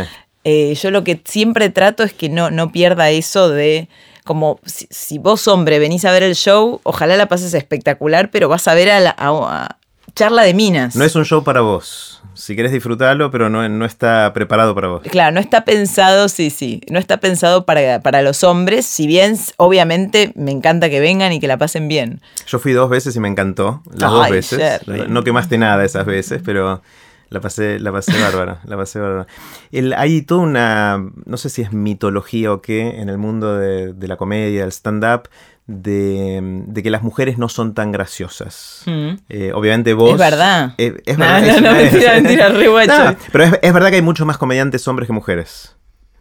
Eh, 0.45 0.75
yo 0.81 0.91
lo 0.91 1.03
que 1.05 1.21
siempre 1.25 1.69
trato 1.69 2.05
es 2.05 2.13
que 2.13 2.29
no, 2.29 2.51
no 2.51 2.71
pierda 2.73 3.11
eso 3.11 3.49
de 3.49 3.89
como 4.25 4.61
si, 4.65 4.87
si 4.91 5.19
vos 5.19 5.49
hombre 5.49 5.79
venís 5.79 6.05
a 6.05 6.13
ver 6.13 6.23
el 6.23 6.35
show, 6.37 6.81
ojalá 6.85 7.17
la 7.17 7.27
pases 7.29 7.55
espectacular, 7.55 8.31
pero 8.31 8.49
vas 8.49 8.69
a 8.69 8.75
ver 8.75 8.91
a 8.91 9.01
la 9.01 9.11
a- 9.19 9.65
a 9.65 9.79
charla 10.15 10.43
de 10.43 10.55
minas. 10.55 10.95
No 10.97 11.05
es 11.05 11.15
un 11.17 11.25
show 11.25 11.43
para 11.43 11.61
vos. 11.63 12.18
Si 12.41 12.55
querés 12.55 12.71
disfrutarlo, 12.71 13.33
pero 13.33 13.51
no, 13.51 13.69
no 13.69 13.85
está 13.85 14.33
preparado 14.33 14.73
para 14.73 14.87
vos. 14.87 15.03
Claro, 15.11 15.35
no 15.35 15.41
está 15.41 15.65
pensado, 15.65 16.29
sí, 16.29 16.51
sí, 16.51 16.81
no 16.89 17.01
está 17.01 17.17
pensado 17.19 17.67
para, 17.67 18.01
para 18.01 18.23
los 18.23 18.45
hombres, 18.45 18.87
si 18.87 19.09
bien 19.09 19.37
obviamente 19.57 20.33
me 20.37 20.53
encanta 20.53 20.89
que 20.89 21.01
vengan 21.01 21.33
y 21.33 21.41
que 21.41 21.49
la 21.49 21.57
pasen 21.59 21.89
bien. 21.89 22.21
Yo 22.47 22.61
fui 22.61 22.73
dos 22.73 22.89
veces 22.91 23.17
y 23.17 23.21
me 23.21 23.27
encantó. 23.27 23.83
Las 23.93 24.13
dos 24.13 24.27
Ay, 24.27 24.33
veces. 24.33 24.59
Sherry. 24.61 25.09
No 25.09 25.25
quemaste 25.25 25.59
nada 25.59 25.85
esas 25.85 26.07
veces, 26.07 26.41
pero 26.45 26.81
la 27.29 27.41
pasé, 27.41 27.81
la 27.81 27.91
pasé 27.91 28.13
bárbara. 28.23 28.61
La 28.67 28.77
pasé 28.77 29.01
bárbara. 29.01 29.27
El- 29.73 29.93
hay 29.95 30.23
toda 30.23 30.43
una, 30.43 31.05
no 31.27 31.37
sé 31.39 31.49
si 31.51 31.63
es 31.63 31.73
mitología 31.73 32.53
o 32.53 32.63
qué, 32.63 33.01
en 33.01 33.09
el 33.09 33.19
mundo 33.19 33.57
de, 33.57 33.93
de 33.95 34.07
la 34.09 34.17
comedia, 34.17 34.61
del 34.61 34.71
stand-up, 34.71 35.29
de, 35.69 36.41
de 36.67 36.83
que 36.83 36.91
las 36.91 37.03
mujeres 37.03 37.39
no 37.39 37.49
son 37.49 37.75
tan 37.75 37.93
graciosas. 37.93 38.83
Mm. 38.87 39.11
Eh, 39.29 39.53
obviamente 39.55 39.93
vos... 39.95 40.13
Es 40.13 40.19
verdad. 40.19 40.75
Eh, 40.79 41.01
es 41.07 41.17
No, 41.19 41.25
verdad. 41.27 41.41
no, 41.43 41.47
es- 41.53 41.63
no, 41.63 41.73
mentira, 41.73 42.13
mentira. 42.21 42.49
No, 42.49 43.17
pero 43.31 43.45
es, 43.45 43.59
es 43.63 43.73
verdad 43.73 43.91
que 43.91 43.97
hay 43.97 44.03
mucho 44.03 44.27
más 44.27 44.39
comediantes 44.39 44.89
hombres 44.89 45.07
que 45.07 45.13
mujeres. 45.13 45.77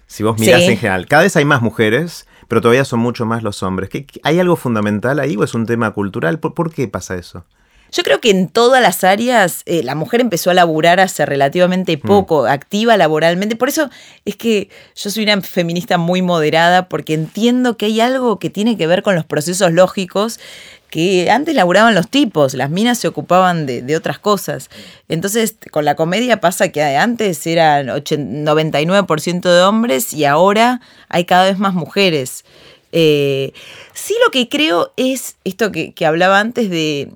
Si 0.05 0.21
vos 0.23 0.37
mirás 0.39 0.61
Sí. 0.61 0.67
en 0.67 0.77
general. 0.77 1.07
Cada 1.07 1.23
vez 1.23 1.35
hay 1.37 1.45
más 1.45 1.61
mujeres, 1.61 2.27
pero 2.47 2.61
todavía 2.61 2.85
son 2.85 2.99
mucho 2.99 3.25
más 3.25 3.41
los 3.41 3.63
hombres. 3.63 3.89
¿Qué- 3.89 4.05
qué- 4.05 4.19
¿Hay 4.23 4.39
algo 4.39 4.55
fundamental 4.57 5.19
ahí 5.19 5.35
o 5.37 5.43
es 5.43 5.53
un 5.53 5.65
tema 5.65 5.91
cultural? 5.91 6.39
¿Por, 6.39 6.53
por 6.53 6.71
qué 6.73 6.87
pasa 6.89 7.15
eso? 7.15 7.45
Yo 7.91 8.03
creo 8.03 8.19
que 8.19 8.29
en 8.29 8.49
todas 8.49 8.81
las 8.81 9.03
áreas 9.03 9.63
eh, 9.65 9.83
la 9.83 9.95
mujer 9.95 10.21
empezó 10.21 10.51
a 10.51 10.53
laburar 10.53 10.99
hace 10.99 11.25
relativamente 11.25 11.97
poco, 11.97 12.45
activa 12.45 12.97
laboralmente. 12.97 13.55
Por 13.55 13.69
eso 13.69 13.89
es 14.25 14.35
que 14.35 14.69
yo 14.95 15.09
soy 15.09 15.23
una 15.23 15.41
feminista 15.41 15.97
muy 15.97 16.21
moderada 16.21 16.89
porque 16.89 17.13
entiendo 17.13 17.77
que 17.77 17.87
hay 17.87 18.01
algo 18.01 18.39
que 18.39 18.49
tiene 18.49 18.77
que 18.77 18.87
ver 18.87 19.03
con 19.03 19.15
los 19.15 19.25
procesos 19.25 19.71
lógicos 19.71 20.39
que 20.89 21.29
antes 21.29 21.53
laburaban 21.53 21.95
los 21.95 22.07
tipos, 22.07 22.53
las 22.53 22.69
minas 22.69 22.97
se 22.97 23.09
ocupaban 23.09 23.65
de, 23.65 23.81
de 23.81 23.97
otras 23.97 24.19
cosas. 24.19 24.69
Entonces, 25.09 25.55
con 25.69 25.83
la 25.83 25.95
comedia 25.95 26.39
pasa 26.39 26.69
que 26.69 26.81
antes 26.81 27.45
eran 27.45 27.89
80 27.89 28.37
99% 28.47 29.41
de 29.41 29.61
hombres 29.63 30.13
y 30.13 30.25
ahora 30.25 30.81
hay 31.09 31.25
cada 31.25 31.45
vez 31.45 31.59
más 31.59 31.73
mujeres. 31.73 32.45
Eh, 32.91 33.51
sí 33.93 34.15
lo 34.23 34.31
que 34.31 34.47
creo 34.47 34.93
es 34.95 35.35
esto 35.43 35.71
que, 35.71 35.93
que 35.93 36.05
hablaba 36.05 36.39
antes 36.39 36.69
de 36.69 37.11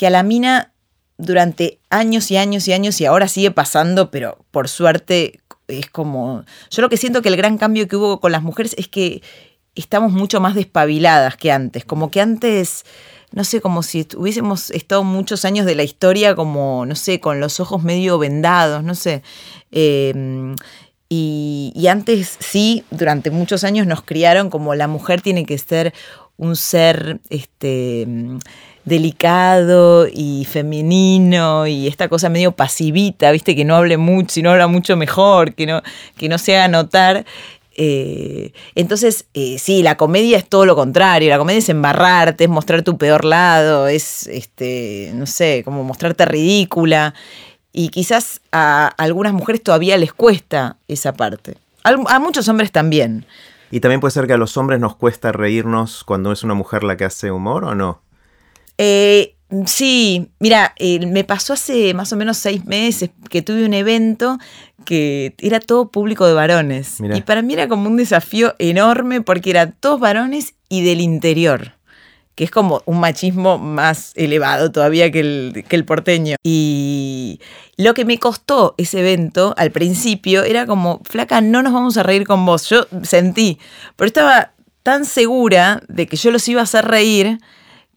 que 0.00 0.06
a 0.06 0.10
la 0.10 0.22
mina 0.22 0.72
durante 1.18 1.78
años 1.90 2.30
y 2.30 2.38
años 2.38 2.66
y 2.66 2.72
años 2.72 2.98
y 3.02 3.04
ahora 3.04 3.28
sigue 3.28 3.50
pasando, 3.50 4.10
pero 4.10 4.38
por 4.50 4.70
suerte 4.70 5.40
es 5.68 5.90
como... 5.90 6.46
Yo 6.70 6.80
lo 6.80 6.88
que 6.88 6.96
siento 6.96 7.20
que 7.20 7.28
el 7.28 7.36
gran 7.36 7.58
cambio 7.58 7.86
que 7.86 7.96
hubo 7.96 8.18
con 8.18 8.32
las 8.32 8.42
mujeres 8.42 8.74
es 8.78 8.88
que 8.88 9.20
estamos 9.74 10.10
mucho 10.10 10.40
más 10.40 10.54
despabiladas 10.54 11.36
que 11.36 11.52
antes, 11.52 11.84
como 11.84 12.10
que 12.10 12.22
antes, 12.22 12.86
no 13.32 13.44
sé, 13.44 13.60
como 13.60 13.82
si 13.82 14.08
hubiésemos 14.16 14.70
estado 14.70 15.04
muchos 15.04 15.44
años 15.44 15.66
de 15.66 15.74
la 15.74 15.82
historia 15.82 16.34
como, 16.34 16.86
no 16.86 16.94
sé, 16.94 17.20
con 17.20 17.38
los 17.38 17.60
ojos 17.60 17.82
medio 17.82 18.18
vendados, 18.18 18.82
no 18.82 18.94
sé. 18.94 19.22
Eh, 19.70 20.54
y, 21.10 21.74
y 21.76 21.88
antes 21.88 22.38
sí, 22.40 22.86
durante 22.90 23.30
muchos 23.30 23.64
años 23.64 23.86
nos 23.86 24.00
criaron 24.00 24.48
como 24.48 24.74
la 24.74 24.88
mujer 24.88 25.20
tiene 25.20 25.44
que 25.44 25.58
ser 25.58 25.92
un 26.38 26.56
ser 26.56 27.20
este, 27.28 28.08
delicado 28.84 30.06
y 30.12 30.46
femenino 30.46 31.66
y 31.66 31.86
esta 31.86 32.08
cosa 32.08 32.28
medio 32.28 32.52
pasivita, 32.52 33.30
viste, 33.30 33.54
que 33.54 33.64
no 33.64 33.76
hable 33.76 33.96
mucho, 33.96 34.30
si 34.30 34.42
no 34.42 34.50
habla 34.50 34.66
mucho 34.66 34.96
mejor, 34.96 35.54
que 35.54 35.66
no, 35.66 35.82
que 36.16 36.28
no 36.28 36.38
se 36.38 36.56
haga 36.56 36.68
notar. 36.68 37.24
Eh, 37.76 38.52
entonces, 38.74 39.26
eh, 39.32 39.58
sí, 39.58 39.82
la 39.82 39.96
comedia 39.96 40.36
es 40.36 40.48
todo 40.48 40.66
lo 40.66 40.76
contrario. 40.76 41.30
La 41.30 41.38
comedia 41.38 41.58
es 41.58 41.68
embarrarte, 41.68 42.44
es 42.44 42.50
mostrar 42.50 42.82
tu 42.82 42.98
peor 42.98 43.24
lado, 43.24 43.88
es, 43.88 44.26
este, 44.26 45.12
no 45.14 45.26
sé, 45.26 45.62
como 45.64 45.84
mostrarte 45.84 46.24
ridícula. 46.26 47.14
Y 47.72 47.88
quizás 47.88 48.40
a 48.52 48.88
algunas 48.98 49.32
mujeres 49.32 49.62
todavía 49.62 49.96
les 49.96 50.12
cuesta 50.12 50.76
esa 50.88 51.12
parte. 51.12 51.56
A 51.82 52.18
muchos 52.18 52.48
hombres 52.48 52.72
también. 52.72 53.24
Y 53.70 53.80
también 53.80 54.00
puede 54.00 54.10
ser 54.10 54.26
que 54.26 54.32
a 54.32 54.36
los 54.36 54.56
hombres 54.56 54.80
nos 54.80 54.96
cuesta 54.96 55.32
reírnos 55.32 56.04
cuando 56.04 56.32
es 56.32 56.42
una 56.42 56.54
mujer 56.54 56.82
la 56.82 56.96
que 56.96 57.04
hace 57.04 57.30
humor 57.30 57.64
o 57.64 57.74
no. 57.74 58.02
Eh, 58.82 59.36
sí, 59.66 60.30
mira, 60.38 60.72
eh, 60.78 61.04
me 61.06 61.22
pasó 61.22 61.52
hace 61.52 61.92
más 61.92 62.14
o 62.14 62.16
menos 62.16 62.38
seis 62.38 62.64
meses 62.64 63.10
que 63.28 63.42
tuve 63.42 63.66
un 63.66 63.74
evento 63.74 64.38
que 64.86 65.34
era 65.36 65.60
todo 65.60 65.90
público 65.90 66.26
de 66.26 66.32
varones. 66.32 66.98
Mirá. 66.98 67.18
Y 67.18 67.20
para 67.20 67.42
mí 67.42 67.52
era 67.52 67.68
como 67.68 67.90
un 67.90 67.98
desafío 67.98 68.54
enorme 68.58 69.20
porque 69.20 69.50
eran 69.50 69.76
todos 69.78 70.00
varones 70.00 70.54
y 70.70 70.82
del 70.82 71.02
interior, 71.02 71.74
que 72.34 72.44
es 72.44 72.50
como 72.50 72.80
un 72.86 73.00
machismo 73.00 73.58
más 73.58 74.12
elevado 74.14 74.72
todavía 74.72 75.10
que 75.10 75.20
el, 75.20 75.64
que 75.68 75.76
el 75.76 75.84
porteño. 75.84 76.36
Y 76.42 77.38
lo 77.76 77.92
que 77.92 78.06
me 78.06 78.16
costó 78.18 78.74
ese 78.78 79.00
evento 79.00 79.52
al 79.58 79.72
principio 79.72 80.42
era 80.42 80.64
como, 80.64 81.02
flaca, 81.04 81.42
no 81.42 81.62
nos 81.62 81.74
vamos 81.74 81.98
a 81.98 82.02
reír 82.02 82.26
con 82.26 82.46
vos. 82.46 82.66
Yo 82.70 82.86
sentí, 83.02 83.58
pero 83.96 84.06
estaba 84.06 84.52
tan 84.82 85.04
segura 85.04 85.82
de 85.88 86.06
que 86.06 86.16
yo 86.16 86.30
los 86.30 86.48
iba 86.48 86.62
a 86.62 86.64
hacer 86.64 86.86
reír 86.86 87.40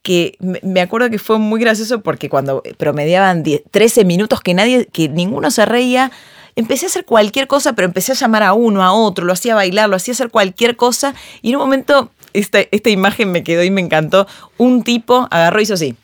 que 0.04 0.36
me- 0.38 0.80
acuerdo 0.82 1.10
que 1.10 1.18
fue 1.18 1.38
muy 1.38 1.58
gracioso 1.58 2.02
porque 2.02 2.28
cuando 2.28 2.62
promediaban 2.76 3.42
10 3.42 3.62
13 3.72 4.04
minutos 4.04 4.40
que 4.40 4.54
nadie, 4.54 4.86
que 4.92 5.08
ninguno 5.08 5.50
se 5.50 5.64
reía, 5.66 6.12
empecé 6.56 6.86
a 6.86 6.88
hacer 6.90 7.04
cualquier 7.06 7.46
cosa, 7.48 7.72
pero 7.72 7.86
empecé 7.86 8.12
a 8.12 8.14
llamar 8.14 8.42
a 8.44 8.52
uno, 8.52 8.84
a 8.84 8.92
otro, 8.92 9.24
lo 9.24 9.32
hacía 9.32 9.54
bailar, 9.56 9.88
lo 9.88 9.96
hacía 9.96 10.12
hacer 10.12 10.28
cualquier 10.30 10.76
cosa, 10.76 11.14
y 11.42 11.48
en 11.50 11.56
un 11.56 11.62
momento 11.62 12.10
esta, 12.34 12.60
esta 12.70 12.90
imagen 12.90 13.32
me 13.32 13.42
quedó 13.42 13.64
y 13.64 13.70
me 13.70 13.80
encantó. 13.80 14.26
Un 14.58 14.82
tipo 14.82 15.26
agarró 15.30 15.58
y 15.60 15.62
hizo 15.62 15.74
así. 15.74 15.96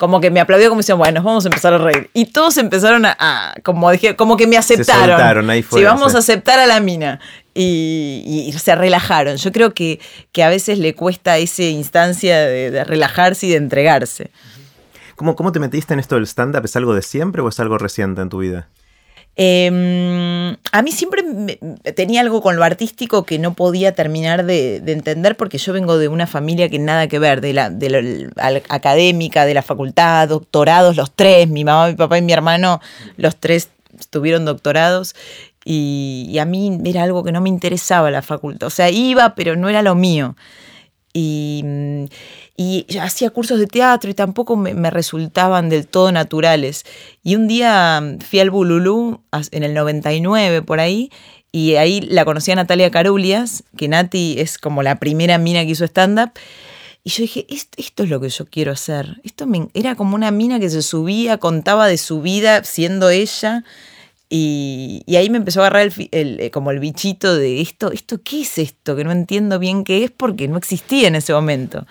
Como 0.00 0.18
que 0.18 0.30
me 0.30 0.40
aplaudió 0.40 0.70
como 0.70 0.80
diciendo, 0.80 0.96
bueno, 0.96 1.16
nos 1.16 1.24
vamos 1.24 1.44
a 1.44 1.48
empezar 1.48 1.74
a 1.74 1.78
reír. 1.78 2.08
Y 2.14 2.24
todos 2.24 2.56
empezaron 2.56 3.04
a, 3.04 3.14
a- 3.20 3.54
como 3.62 3.90
dije, 3.90 4.16
como 4.16 4.38
que 4.38 4.46
me 4.46 4.56
aceptaron. 4.56 5.10
soltaron, 5.10 5.50
ahí 5.50 5.62
fue, 5.62 5.80
Sí, 5.80 5.84
vamos 5.84 6.12
sí. 6.12 6.16
a 6.16 6.20
aceptar 6.20 6.58
a 6.58 6.66
la 6.66 6.80
mina. 6.80 7.20
Y, 7.52 8.46
y 8.48 8.52
se 8.58 8.74
relajaron. 8.74 9.36
Yo 9.36 9.52
creo 9.52 9.74
que, 9.74 10.00
que 10.32 10.42
a 10.42 10.48
veces 10.48 10.78
le 10.78 10.94
cuesta 10.94 11.36
esa 11.36 11.64
instancia 11.64 12.38
de, 12.38 12.70
de 12.70 12.82
relajarse 12.84 13.46
y 13.46 13.50
de 13.50 13.56
entregarse. 13.56 14.30
¿Cómo, 15.16 15.36
¿Cómo 15.36 15.52
te 15.52 15.60
metiste 15.60 15.92
en 15.92 16.00
esto 16.00 16.14
del 16.14 16.24
stand-up? 16.26 16.64
¿Es 16.64 16.76
algo 16.76 16.94
de 16.94 17.02
siempre 17.02 17.42
o 17.42 17.48
es 17.50 17.60
algo 17.60 17.76
reciente 17.76 18.22
en 18.22 18.30
tu 18.30 18.38
vida? 18.38 18.68
Eh, 19.36 20.56
a 20.72 20.82
mí 20.82 20.92
siempre 20.92 21.22
tenía 21.94 22.20
algo 22.20 22.42
con 22.42 22.56
lo 22.56 22.64
artístico 22.64 23.24
que 23.24 23.38
no 23.38 23.54
podía 23.54 23.92
terminar 23.94 24.44
de, 24.44 24.80
de 24.80 24.92
entender 24.92 25.36
porque 25.36 25.56
yo 25.58 25.72
vengo 25.72 25.98
de 25.98 26.08
una 26.08 26.26
familia 26.26 26.68
que 26.68 26.78
nada 26.78 27.06
que 27.08 27.18
ver, 27.18 27.40
de 27.40 27.52
la, 27.54 27.70
de 27.70 27.88
la- 27.90 28.62
académica, 28.68 29.46
de 29.46 29.54
la 29.54 29.62
facultad, 29.62 30.28
doctorados, 30.28 30.96
los 30.96 31.12
tres, 31.12 31.48
mi 31.48 31.64
mamá, 31.64 31.88
mi 31.88 31.94
papá 31.94 32.18
y 32.18 32.22
mi 32.22 32.32
hermano, 32.32 32.80
los 33.16 33.36
tres 33.36 33.70
tuvieron 34.10 34.44
doctorados 34.44 35.14
y, 35.64 36.26
y 36.28 36.38
a 36.38 36.44
mí 36.44 36.78
era 36.84 37.02
algo 37.02 37.24
que 37.24 37.32
no 37.32 37.40
me 37.40 37.48
interesaba 37.48 38.10
la 38.10 38.22
facultad, 38.22 38.66
o 38.66 38.70
sea, 38.70 38.90
iba, 38.90 39.34
pero 39.34 39.56
no 39.56 39.68
era 39.68 39.82
lo 39.82 39.94
mío. 39.94 40.36
Y, 41.12 41.62
mm, 41.64 42.04
y 42.56 42.86
hacía 42.98 43.30
cursos 43.30 43.58
de 43.58 43.66
teatro 43.66 44.10
y 44.10 44.14
tampoco 44.14 44.56
me, 44.56 44.74
me 44.74 44.90
resultaban 44.90 45.68
del 45.68 45.86
todo 45.86 46.12
naturales. 46.12 46.84
Y 47.24 47.34
un 47.34 47.48
día 47.48 48.00
mm, 48.00 48.20
fui 48.20 48.40
al 48.40 48.50
Bululú 48.50 49.20
en 49.50 49.62
el 49.62 49.74
99 49.74 50.62
por 50.62 50.80
ahí 50.80 51.10
y 51.52 51.74
ahí 51.76 52.00
la 52.00 52.24
conocí 52.24 52.52
a 52.52 52.54
Natalia 52.56 52.90
Carulias, 52.90 53.64
que 53.76 53.88
Nati 53.88 54.36
es 54.38 54.58
como 54.58 54.82
la 54.82 55.00
primera 55.00 55.38
mina 55.38 55.64
que 55.64 55.70
hizo 55.70 55.84
stand-up. 55.84 56.30
Y 57.02 57.10
yo 57.10 57.22
dije, 57.22 57.46
esto, 57.48 57.76
esto 57.78 58.02
es 58.04 58.10
lo 58.10 58.20
que 58.20 58.28
yo 58.28 58.46
quiero 58.46 58.72
hacer. 58.72 59.20
Esto 59.24 59.46
me, 59.46 59.68
era 59.74 59.96
como 59.96 60.14
una 60.14 60.30
mina 60.30 60.60
que 60.60 60.70
se 60.70 60.82
subía, 60.82 61.38
contaba 61.38 61.88
de 61.88 61.98
su 61.98 62.20
vida 62.20 62.62
siendo 62.62 63.10
ella. 63.10 63.64
Y, 64.32 65.02
ahí 65.16 65.28
me 65.28 65.38
empezó 65.38 65.60
a 65.60 65.66
agarrar 65.66 65.82
el, 65.88 66.08
el, 66.12 66.40
eh, 66.40 66.50
como 66.52 66.70
el 66.70 66.78
bichito 66.78 67.34
de 67.34 67.60
esto, 67.60 67.90
esto, 67.90 68.20
¿qué 68.22 68.42
es 68.42 68.58
esto? 68.58 68.94
Que 68.94 69.02
no 69.02 69.10
entiendo 69.10 69.58
bien 69.58 69.82
qué 69.82 70.04
es 70.04 70.12
porque 70.12 70.46
no 70.46 70.56
existía 70.56 71.08
en 71.08 71.16
ese 71.16 71.32
momento. 71.32 71.84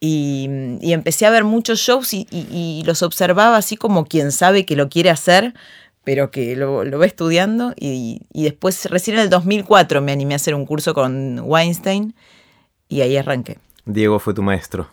Y, 0.00 0.48
empecé 0.80 1.26
a 1.26 1.30
ver 1.30 1.44
muchos 1.44 1.78
shows 1.78 2.14
y, 2.14 2.82
los 2.86 3.02
observaba 3.02 3.58
así 3.58 3.76
como 3.76 4.06
quien 4.06 4.32
sabe 4.32 4.64
que 4.64 4.74
lo 4.74 4.88
quiere 4.88 5.10
hacer, 5.10 5.52
pero 6.02 6.30
que 6.30 6.56
lo, 6.56 6.84
lo 6.84 6.98
va 6.98 7.04
estudiando 7.04 7.74
y, 7.78 8.22
y, 8.32 8.44
después 8.44 8.86
recién 8.86 9.18
en 9.18 9.24
el 9.24 9.30
2004 9.30 10.00
me 10.00 10.12
animé 10.12 10.32
a 10.32 10.36
hacer 10.36 10.54
un 10.54 10.64
curso 10.64 10.94
con 10.94 11.40
Weinstein 11.44 12.14
y 12.88 13.02
ahí 13.02 13.18
arranqué. 13.18 13.58
Diego 13.84 14.18
fue 14.18 14.32
tu 14.32 14.42
maestro. 14.42 14.88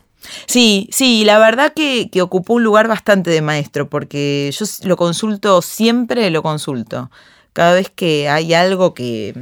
Sí, 0.45 0.89
sí, 0.91 1.23
la 1.25 1.39
verdad 1.39 1.73
que, 1.75 2.09
que, 2.11 2.21
ocupó 2.21 2.53
un 2.53 2.63
lugar 2.63 2.87
bastante 2.87 3.29
de 3.29 3.41
maestro, 3.41 3.89
porque 3.89 4.49
yo 4.51 4.65
lo 4.83 4.97
consulto, 4.97 5.61
siempre 5.61 6.29
lo 6.29 6.43
consulto. 6.43 7.09
Cada 7.53 7.73
vez 7.73 7.89
que 7.89 8.29
hay 8.29 8.53
algo 8.53 8.93
que, 8.93 9.33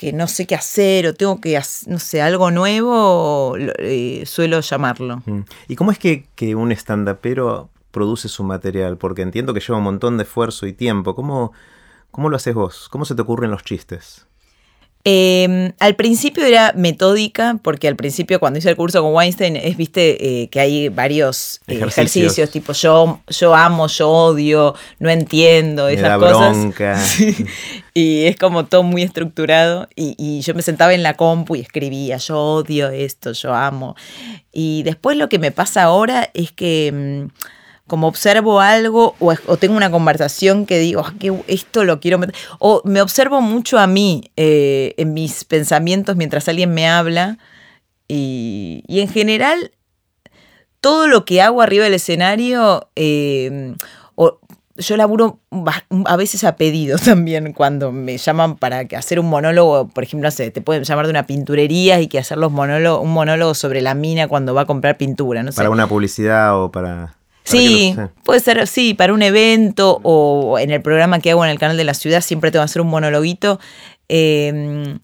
que 0.00 0.14
no 0.14 0.28
sé 0.28 0.46
qué 0.46 0.54
hacer 0.54 1.06
o 1.06 1.14
tengo 1.14 1.42
que, 1.42 1.60
no 1.86 1.98
sé, 1.98 2.22
algo 2.22 2.50
nuevo, 2.50 3.54
eh, 3.58 4.22
suelo 4.24 4.60
llamarlo. 4.60 5.22
Mm. 5.26 5.40
¿Y 5.68 5.76
cómo 5.76 5.92
es 5.92 5.98
que, 5.98 6.26
que 6.34 6.54
un 6.54 6.72
stand-upero 6.72 7.68
produce 7.90 8.28
su 8.28 8.42
material? 8.42 8.96
Porque 8.96 9.20
entiendo 9.20 9.52
que 9.52 9.60
lleva 9.60 9.76
un 9.76 9.84
montón 9.84 10.16
de 10.16 10.22
esfuerzo 10.22 10.66
y 10.66 10.72
tiempo. 10.72 11.14
¿Cómo, 11.14 11.52
cómo 12.10 12.30
lo 12.30 12.36
haces 12.36 12.54
vos? 12.54 12.88
¿Cómo 12.88 13.04
se 13.04 13.14
te 13.14 13.20
ocurren 13.20 13.50
los 13.50 13.62
chistes? 13.62 14.26
Eh, 15.04 15.72
al 15.78 15.96
principio 15.96 16.44
era 16.44 16.74
metódica, 16.76 17.58
porque 17.62 17.88
al 17.88 17.96
principio 17.96 18.38
cuando 18.38 18.58
hice 18.58 18.68
el 18.68 18.76
curso 18.76 19.02
con 19.02 19.14
Weinstein, 19.14 19.56
es, 19.56 19.76
viste, 19.76 20.42
eh, 20.42 20.48
que 20.48 20.60
hay 20.60 20.88
varios 20.90 21.60
eh, 21.66 21.76
ejercicios. 21.76 22.32
ejercicios. 22.32 22.50
tipo 22.50 22.72
yo, 22.74 23.20
yo 23.28 23.54
amo, 23.54 23.86
yo 23.86 24.10
odio, 24.10 24.74
no 24.98 25.08
entiendo, 25.08 25.86
me 25.86 25.94
esas 25.94 26.08
da 26.10 26.18
cosas. 26.18 26.56
Bronca. 26.56 27.00
Sí. 27.10 27.46
Y 27.94 28.26
es 28.26 28.36
como 28.36 28.66
todo 28.66 28.82
muy 28.82 29.02
estructurado. 29.02 29.88
Y, 29.96 30.14
y, 30.18 30.42
yo 30.42 30.54
me 30.54 30.62
sentaba 30.62 30.94
en 30.94 31.02
la 31.02 31.14
compu 31.14 31.56
y 31.56 31.60
escribía, 31.60 32.18
yo 32.18 32.38
odio 32.38 32.88
esto, 32.90 33.32
yo 33.32 33.54
amo. 33.54 33.96
Y 34.52 34.82
después 34.84 35.16
lo 35.16 35.28
que 35.28 35.38
me 35.38 35.50
pasa 35.50 35.84
ahora 35.84 36.30
es 36.34 36.52
que... 36.52 36.92
Mmm, 36.92 37.50
como 37.90 38.06
observo 38.06 38.60
algo 38.60 39.16
o, 39.18 39.34
o, 39.48 39.56
tengo 39.56 39.76
una 39.76 39.90
conversación 39.90 40.64
que 40.64 40.78
digo, 40.78 41.02
ah, 41.04 41.12
esto 41.48 41.82
lo 41.82 41.98
quiero 41.98 42.18
meter, 42.18 42.36
o 42.60 42.82
me 42.84 43.02
observo 43.02 43.40
mucho 43.40 43.80
a 43.80 43.88
mí 43.88 44.30
eh, 44.36 44.94
en 44.96 45.12
mis 45.12 45.44
pensamientos 45.44 46.14
mientras 46.14 46.48
alguien 46.48 46.72
me 46.72 46.88
habla 46.88 47.38
y, 48.06 48.84
y, 48.86 49.00
en 49.00 49.08
general 49.08 49.72
todo 50.80 51.08
lo 51.08 51.24
que 51.24 51.42
hago 51.42 51.62
arriba 51.62 51.82
del 51.82 51.94
escenario, 51.94 52.88
eh, 52.94 53.74
o, 54.14 54.38
yo 54.76 54.96
laburo 54.96 55.40
a 56.06 56.16
veces 56.16 56.44
a 56.44 56.54
pedido 56.54 56.96
también 57.04 57.52
cuando 57.52 57.90
me 57.90 58.18
llaman 58.18 58.56
para 58.56 58.84
hacer 58.96 59.18
un 59.18 59.28
monólogo, 59.28 59.88
por 59.88 60.04
ejemplo, 60.04 60.28
no 60.28 60.30
sé, 60.30 60.52
te 60.52 60.60
pueden 60.60 60.84
llamar 60.84 61.06
de 61.06 61.10
una 61.10 61.26
pinturería 61.26 62.00
y 62.00 62.06
que 62.06 62.20
hacer 62.20 62.38
los 62.38 62.52
monólogos, 62.52 63.02
un 63.02 63.12
monólogo 63.12 63.54
sobre 63.54 63.80
la 63.80 63.94
mina 63.94 64.28
cuando 64.28 64.54
va 64.54 64.60
a 64.60 64.66
comprar 64.66 64.96
pintura. 64.96 65.44
Para 65.56 65.70
una 65.70 65.88
publicidad 65.88 66.56
o 66.62 66.70
para... 66.70 67.16
Sí, 67.50 67.96
puede 68.24 68.40
ser, 68.40 68.66
sí, 68.66 68.94
para 68.94 69.12
un 69.12 69.22
evento 69.22 70.00
o 70.02 70.58
en 70.58 70.70
el 70.70 70.82
programa 70.82 71.18
que 71.18 71.30
hago 71.30 71.44
en 71.44 71.50
el 71.50 71.58
canal 71.58 71.76
de 71.76 71.84
la 71.84 71.94
ciudad 71.94 72.20
siempre 72.20 72.50
te 72.50 72.58
va 72.58 72.62
a 72.62 72.66
hacer 72.66 72.82
un 72.82 72.88
monologuito. 72.88 73.60
Eh, 74.08 74.98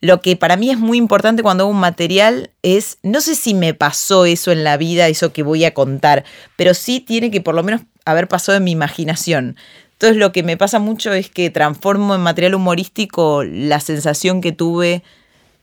lo 0.00 0.22
que 0.22 0.34
para 0.34 0.56
mí 0.56 0.70
es 0.70 0.78
muy 0.78 0.96
importante 0.96 1.42
cuando 1.42 1.64
hago 1.64 1.70
un 1.70 1.80
material 1.80 2.50
es, 2.62 2.98
no 3.02 3.20
sé 3.20 3.34
si 3.34 3.52
me 3.52 3.74
pasó 3.74 4.24
eso 4.24 4.50
en 4.50 4.64
la 4.64 4.78
vida, 4.78 5.08
eso 5.08 5.32
que 5.32 5.42
voy 5.42 5.64
a 5.64 5.74
contar, 5.74 6.24
pero 6.56 6.72
sí 6.72 7.00
tiene 7.00 7.30
que 7.30 7.42
por 7.42 7.54
lo 7.54 7.62
menos 7.62 7.82
haber 8.06 8.26
pasado 8.26 8.56
en 8.56 8.64
mi 8.64 8.70
imaginación. 8.70 9.56
Entonces 9.92 10.16
lo 10.16 10.32
que 10.32 10.42
me 10.42 10.56
pasa 10.56 10.78
mucho 10.78 11.12
es 11.12 11.28
que 11.28 11.50
transformo 11.50 12.14
en 12.14 12.22
material 12.22 12.54
humorístico 12.54 13.44
la 13.44 13.80
sensación 13.80 14.40
que 14.40 14.52
tuve 14.52 15.02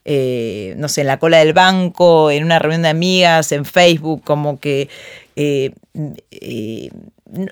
eh, 0.09 0.73
no 0.77 0.87
sé, 0.87 1.01
en 1.01 1.07
la 1.07 1.19
cola 1.19 1.39
del 1.39 1.51
banco, 1.51 2.31
en 2.31 2.45
una 2.45 2.59
reunión 2.59 2.83
de 2.83 2.87
amigas, 2.87 3.51
en 3.51 3.65
Facebook, 3.65 4.23
como 4.23 4.57
que 4.57 4.87
eh, 5.39 5.71
eh, 6.31 6.89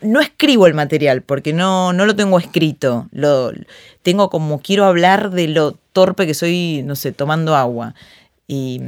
no 0.02 0.20
escribo 0.20 0.66
el 0.66 0.74
material 0.74 1.22
porque 1.22 1.54
no, 1.54 1.94
no 1.94 2.08
lo 2.08 2.16
tengo 2.16 2.40
escrito. 2.40 3.08
Lo, 3.12 3.52
tengo 4.02 4.32
como 4.32 4.60
quiero 4.60 4.86
hablar 4.86 5.30
de 5.30 5.48
lo 5.48 5.74
torpe 5.94 6.26
que 6.26 6.34
soy, 6.34 6.82
no 6.84 6.96
sé, 6.96 7.12
tomando 7.12 7.56
agua. 7.56 7.94
Y, 8.48 8.82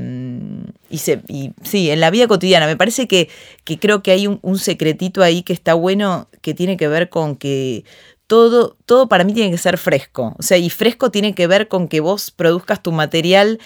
y, 0.89 0.97
se, 0.97 1.21
y 1.27 1.51
sí, 1.61 1.91
en 1.91 1.99
la 1.99 2.09
vida 2.09 2.27
cotidiana. 2.27 2.65
Me 2.65 2.75
parece 2.75 3.07
que, 3.07 3.29
que 3.65 3.77
creo 3.77 4.01
que 4.01 4.09
hay 4.11 4.25
un, 4.25 4.39
un, 4.41 4.57
secretito 4.57 5.21
ahí 5.21 5.43
que 5.43 5.53
está 5.53 5.75
bueno, 5.75 6.27
que 6.41 6.55
tiene 6.55 6.75
que 6.75 6.87
ver 6.87 7.09
con 7.09 7.35
que 7.35 7.85
todo, 8.25 8.77
todo 8.87 9.07
para 9.07 9.23
mí 9.25 9.33
tiene 9.33 9.51
que 9.51 9.59
ser 9.59 9.77
fresco. 9.77 10.35
O 10.39 10.41
sea, 10.41 10.57
y 10.57 10.71
fresco 10.71 11.11
tiene 11.11 11.35
que 11.35 11.45
ver 11.45 11.67
con 11.67 11.87
que 11.87 11.99
vos 11.99 12.31
produzcas 12.31 12.81
tu 12.81 12.91
material 12.91 13.59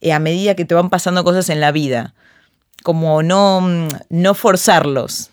eh, 0.00 0.12
a 0.12 0.18
medida 0.18 0.54
que 0.54 0.64
te 0.64 0.74
van 0.74 0.88
pasando 0.88 1.24
cosas 1.24 1.50
en 1.50 1.60
la 1.60 1.72
vida. 1.72 2.14
Como 2.82 3.22
no, 3.22 3.88
no 4.08 4.34
forzarlos. 4.34 5.30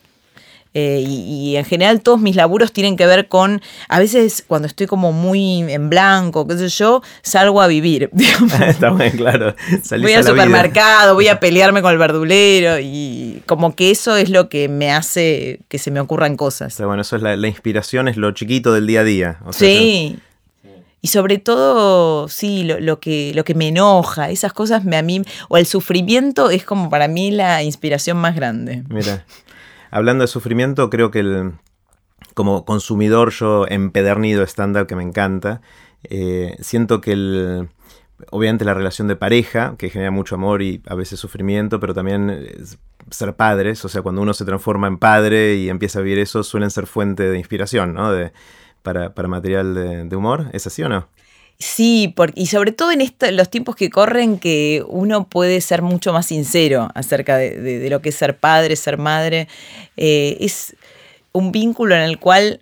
Eh, 0.78 1.02
y, 1.08 1.52
y, 1.52 1.56
en 1.56 1.64
general 1.64 2.02
todos 2.02 2.20
mis 2.20 2.36
laburos 2.36 2.74
tienen 2.74 2.98
que 2.98 3.06
ver 3.06 3.30
con, 3.30 3.62
a 3.88 3.98
veces 3.98 4.44
cuando 4.46 4.68
estoy 4.68 4.88
como 4.88 5.14
muy 5.14 5.62
en 5.72 5.90
blanco, 5.90 6.46
qué 6.46 6.58
sé 6.58 6.68
yo, 6.68 7.02
salgo 7.22 7.62
a 7.62 7.68
vivir. 7.68 8.10
Está 8.68 8.92
muy 8.92 9.10
claro. 9.12 9.56
Salís 9.82 10.04
voy 10.04 10.14
al 10.14 10.26
supermercado, 10.26 11.14
voy 11.14 11.30
a 11.30 11.40
pelearme 11.40 11.82
con 11.82 11.94
el 11.94 11.98
verdulero 11.98 12.78
y 12.82 13.42
como 13.46 13.74
que 13.74 13.90
eso 13.90 14.18
es 14.18 14.30
lo 14.30 14.50
que 14.50 14.68
me 14.68 14.92
hace 14.92 15.62
que 15.70 15.80
se 15.80 15.92
me 15.92 16.02
ocurran 16.02 16.36
cosas. 16.36 16.74
Pero 16.76 16.90
bueno, 16.90 17.04
eso 17.04 17.16
es 17.16 17.22
la, 17.22 17.38
la 17.38 17.48
inspiración, 17.48 18.10
es 18.10 18.18
lo 18.18 18.32
chiquito 18.32 18.74
del 18.74 18.86
día 18.86 19.00
a 19.00 19.06
día. 19.06 19.38
O 19.46 19.54
sea, 19.54 19.70
sí. 19.70 20.20
Y 21.06 21.08
sobre 21.08 21.38
todo, 21.38 22.28
sí, 22.30 22.64
lo, 22.64 22.80
lo, 22.80 23.00
que, 23.00 23.32
lo 23.36 23.44
que 23.44 23.54
me 23.54 23.68
enoja, 23.68 24.32
esas 24.32 24.54
cosas 24.54 24.86
me 24.86 24.98
a 24.98 25.04
mí, 25.04 25.22
o 25.50 25.58
el 25.58 25.68
sufrimiento 25.68 26.50
es 26.50 26.66
como 26.66 26.90
para 26.90 27.08
mí 27.08 27.30
la 27.30 27.62
inspiración 27.62 28.18
más 28.18 28.36
grande. 28.36 28.84
Mira, 28.90 29.24
hablando 29.92 30.24
de 30.24 30.28
sufrimiento, 30.28 30.90
creo 30.90 31.12
que 31.12 31.20
el, 31.20 31.52
como 32.34 32.66
consumidor 32.66 33.30
yo 33.30 33.68
empedernido 33.68 34.42
estándar 34.42 34.88
que 34.88 34.96
me 34.96 35.04
encanta, 35.04 35.62
eh, 36.06 36.56
siento 36.60 37.02
que 37.02 37.12
el, 37.12 37.70
obviamente 38.32 38.66
la 38.66 38.74
relación 38.74 39.08
de 39.08 39.16
pareja, 39.16 39.76
que 39.78 39.92
genera 39.92 40.10
mucho 40.10 40.34
amor 40.34 40.64
y 40.64 40.82
a 40.88 40.96
veces 40.96 41.20
sufrimiento, 41.20 41.80
pero 41.80 41.94
también 41.94 42.50
ser 43.12 43.36
padres, 43.36 43.86
o 43.86 43.90
sea, 43.90 44.02
cuando 44.02 44.24
uno 44.24 44.34
se 44.34 44.44
transforma 44.44 44.88
en 44.88 44.98
padre 44.98 45.54
y 45.58 45.70
empieza 45.70 46.00
a 46.00 46.02
vivir 46.02 46.18
eso, 46.18 46.42
suelen 46.42 46.72
ser 46.72 46.88
fuente 46.88 47.30
de 47.30 47.38
inspiración, 47.38 47.94
¿no? 47.94 48.12
Para, 48.86 49.14
para, 49.14 49.28
material 49.28 49.76
de, 49.76 50.06
de, 50.06 50.16
humor, 50.16 50.50
¿es 50.54 50.66
así 50.66 50.82
o 50.84 50.88
no? 50.88 51.10
Sí, 51.60 52.14
porque, 52.16 52.40
y 52.40 52.48
sobre 52.48 52.72
todo 52.72 52.92
en 52.92 53.02
esto, 53.02 53.30
los 53.32 53.50
tiempos 53.50 53.76
que 53.76 53.90
corren 53.90 54.40
que 54.40 54.84
uno 54.88 55.28
puede 55.28 55.60
ser 55.60 55.82
mucho 55.82 56.14
más 56.14 56.28
sincero 56.28 56.90
acerca 56.96 57.36
de, 57.36 57.60
de, 57.60 57.80
de 57.80 57.90
lo 57.90 58.02
que 58.02 58.10
es 58.10 58.16
ser 58.16 58.38
padre, 58.38 58.78
ser 58.78 58.98
madre. 58.98 59.50
Eh, 59.98 60.38
es 60.40 60.76
un 61.34 61.52
vínculo 61.52 61.96
en 61.96 62.02
el 62.02 62.20
cual, 62.20 62.62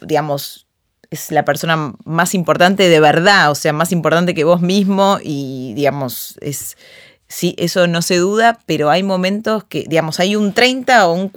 digamos, 0.00 0.66
es 1.10 1.30
la 1.30 1.44
persona 1.44 1.94
más 2.04 2.34
importante 2.34 2.88
de 2.88 3.00
verdad, 3.00 3.50
o 3.50 3.54
sea, 3.54 3.72
más 3.72 3.92
importante 3.92 4.34
que 4.34 4.44
vos 4.44 4.60
mismo 4.60 5.18
y, 5.22 5.72
digamos, 5.74 6.36
es... 6.40 6.76
Sí, 7.28 7.54
eso 7.56 7.86
no 7.86 8.02
se 8.02 8.18
duda, 8.18 8.58
pero 8.66 8.90
hay 8.90 9.02
momentos 9.02 9.64
que, 9.64 9.84
digamos, 9.88 10.20
hay 10.20 10.36
un 10.36 10.52
30 10.52 11.08
o 11.08 11.14
un 11.14 11.32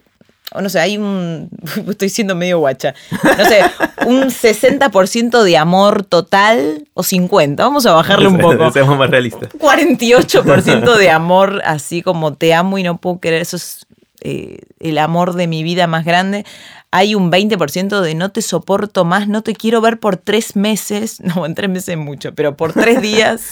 o 0.53 0.61
no 0.61 0.69
sé, 0.69 0.79
hay 0.79 0.97
un, 0.97 1.49
estoy 1.89 2.09
siendo 2.09 2.35
medio 2.35 2.59
guacha, 2.59 2.93
no 3.37 3.45
sé, 3.45 3.61
un 4.05 4.23
60% 4.23 5.43
de 5.43 5.57
amor 5.57 6.03
total 6.03 6.87
o 6.93 7.03
50, 7.03 7.63
vamos 7.63 7.85
a 7.85 7.93
bajarle 7.93 8.27
un 8.27 8.37
poco. 8.39 8.71
Seamos 8.71 8.97
más 8.97 9.09
realistas. 9.09 9.49
48% 9.49 10.97
de 10.97 11.09
amor, 11.09 11.61
así 11.65 12.01
como 12.01 12.33
te 12.33 12.53
amo 12.53 12.77
y 12.77 12.83
no 12.83 12.97
puedo 12.97 13.19
querer, 13.19 13.41
eso 13.41 13.57
es 13.57 13.85
eh, 14.21 14.59
el 14.79 14.97
amor 14.97 15.33
de 15.33 15.47
mi 15.47 15.63
vida 15.63 15.87
más 15.87 16.05
grande. 16.05 16.45
Hay 16.91 17.13
un 17.13 17.29
20% 17.31 17.99
de 17.99 18.15
no 18.15 18.31
te 18.31 18.41
soporto 18.41 19.03
más, 19.03 19.27
no 19.27 19.41
te 19.41 19.53
quiero 19.53 19.81
ver 19.81 19.99
por 19.99 20.15
tres 20.15 20.55
meses, 20.55 21.19
no, 21.21 21.45
en 21.45 21.53
tres 21.53 21.69
meses 21.69 21.97
mucho, 21.97 22.33
pero 22.33 22.55
por 22.55 22.71
tres 22.71 23.01
días. 23.01 23.51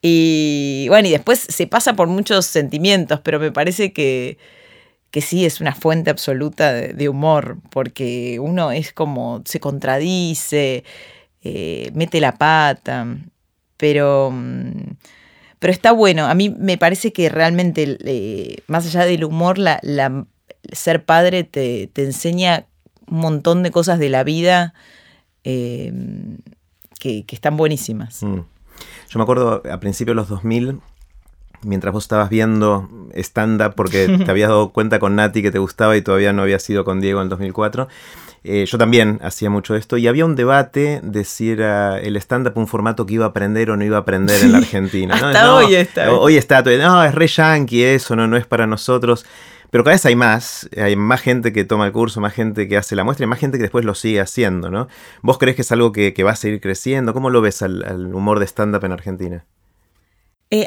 Y 0.00 0.86
bueno, 0.88 1.08
y 1.08 1.10
después 1.10 1.40
se 1.46 1.66
pasa 1.66 1.94
por 1.94 2.08
muchos 2.08 2.46
sentimientos, 2.46 3.20
pero 3.22 3.38
me 3.38 3.52
parece 3.52 3.92
que 3.92 4.38
que 5.10 5.20
sí 5.20 5.44
es 5.44 5.60
una 5.60 5.74
fuente 5.74 6.10
absoluta 6.10 6.72
de, 6.72 7.08
humor, 7.08 7.58
porque 7.70 8.38
uno 8.40 8.70
es 8.70 8.92
como, 8.92 9.42
se 9.44 9.58
contradice, 9.58 10.84
eh, 11.42 11.90
mete 11.94 12.20
la 12.20 12.36
pata, 12.36 13.06
pero, 13.76 14.32
pero 15.58 15.72
está 15.72 15.92
bueno. 15.92 16.26
A 16.26 16.34
mí 16.34 16.50
me 16.50 16.78
parece 16.78 17.12
que 17.12 17.28
realmente, 17.28 17.98
eh, 18.04 18.58
más 18.68 18.86
allá 18.86 19.04
del 19.04 19.24
humor, 19.24 19.58
la, 19.58 19.80
la, 19.82 20.26
ser 20.72 21.04
padre 21.04 21.42
te, 21.42 21.88
te, 21.92 22.04
enseña 22.04 22.66
un 23.08 23.18
montón 23.18 23.64
de 23.64 23.72
cosas 23.72 23.98
de 23.98 24.10
la 24.10 24.22
vida 24.22 24.74
eh, 25.42 25.92
que, 27.00 27.24
que, 27.26 27.34
están 27.34 27.56
buenísimas. 27.56 28.22
Mm. 28.22 28.40
Yo 29.08 29.18
me 29.18 29.22
acuerdo 29.22 29.62
a 29.70 29.80
principios 29.80 30.14
de 30.14 30.20
los 30.20 30.28
2000 30.28 30.80
mientras 31.62 31.92
vos 31.92 32.04
estabas 32.04 32.30
viendo 32.30 32.88
stand-up, 33.14 33.74
porque 33.74 34.18
te 34.24 34.30
habías 34.30 34.48
dado 34.48 34.70
cuenta 34.70 34.98
con 34.98 35.16
Nati 35.16 35.42
que 35.42 35.50
te 35.50 35.58
gustaba 35.58 35.96
y 35.96 36.02
todavía 36.02 36.32
no 36.32 36.42
habías 36.42 36.68
ido 36.68 36.84
con 36.84 37.00
Diego 37.00 37.20
en 37.20 37.24
el 37.24 37.28
2004. 37.30 37.88
Eh, 38.42 38.64
yo 38.66 38.78
también 38.78 39.18
hacía 39.22 39.50
mucho 39.50 39.74
esto 39.74 39.98
y 39.98 40.08
había 40.08 40.24
un 40.24 40.34
debate 40.34 41.00
de 41.02 41.24
si 41.24 41.50
era 41.50 41.98
el 41.98 42.16
stand-up 42.16 42.54
un 42.56 42.66
formato 42.66 43.04
que 43.04 43.14
iba 43.14 43.26
a 43.26 43.28
aprender 43.28 43.70
o 43.70 43.76
no 43.76 43.84
iba 43.84 43.98
a 43.98 44.00
aprender 44.00 44.42
en 44.42 44.52
la 44.52 44.58
Argentina. 44.58 45.14
Hasta 45.14 45.44
¿no? 45.44 45.56
hoy 45.56 45.74
está. 45.74 46.12
Hoy 46.12 46.36
está, 46.36 46.62
no, 46.62 47.04
es 47.04 47.14
re 47.14 47.26
yankee 47.26 47.82
eso, 47.82 48.16
no, 48.16 48.26
no 48.26 48.36
es 48.36 48.46
para 48.46 48.66
nosotros. 48.66 49.26
Pero 49.70 49.84
cada 49.84 49.94
vez 49.94 50.04
hay 50.04 50.16
más, 50.16 50.68
hay 50.76 50.96
más 50.96 51.20
gente 51.20 51.52
que 51.52 51.64
toma 51.64 51.86
el 51.86 51.92
curso, 51.92 52.20
más 52.20 52.34
gente 52.34 52.66
que 52.66 52.76
hace 52.76 52.96
la 52.96 53.04
muestra 53.04 53.24
y 53.24 53.28
más 53.28 53.38
gente 53.38 53.56
que 53.56 53.62
después 53.62 53.84
lo 53.84 53.94
sigue 53.94 54.20
haciendo, 54.20 54.70
¿no? 54.70 54.88
¿Vos 55.22 55.38
crees 55.38 55.54
que 55.54 55.62
es 55.62 55.70
algo 55.70 55.92
que, 55.92 56.12
va 56.24 56.32
a 56.32 56.36
seguir 56.36 56.60
creciendo? 56.60 57.14
¿Cómo 57.14 57.30
lo 57.30 57.40
ves 57.40 57.62
al, 57.62 58.12
humor 58.12 58.40
de 58.40 58.46
stand-up 58.46 58.84
en 58.84 58.92
Argentina? 58.92 59.44
Eh, 60.52 60.66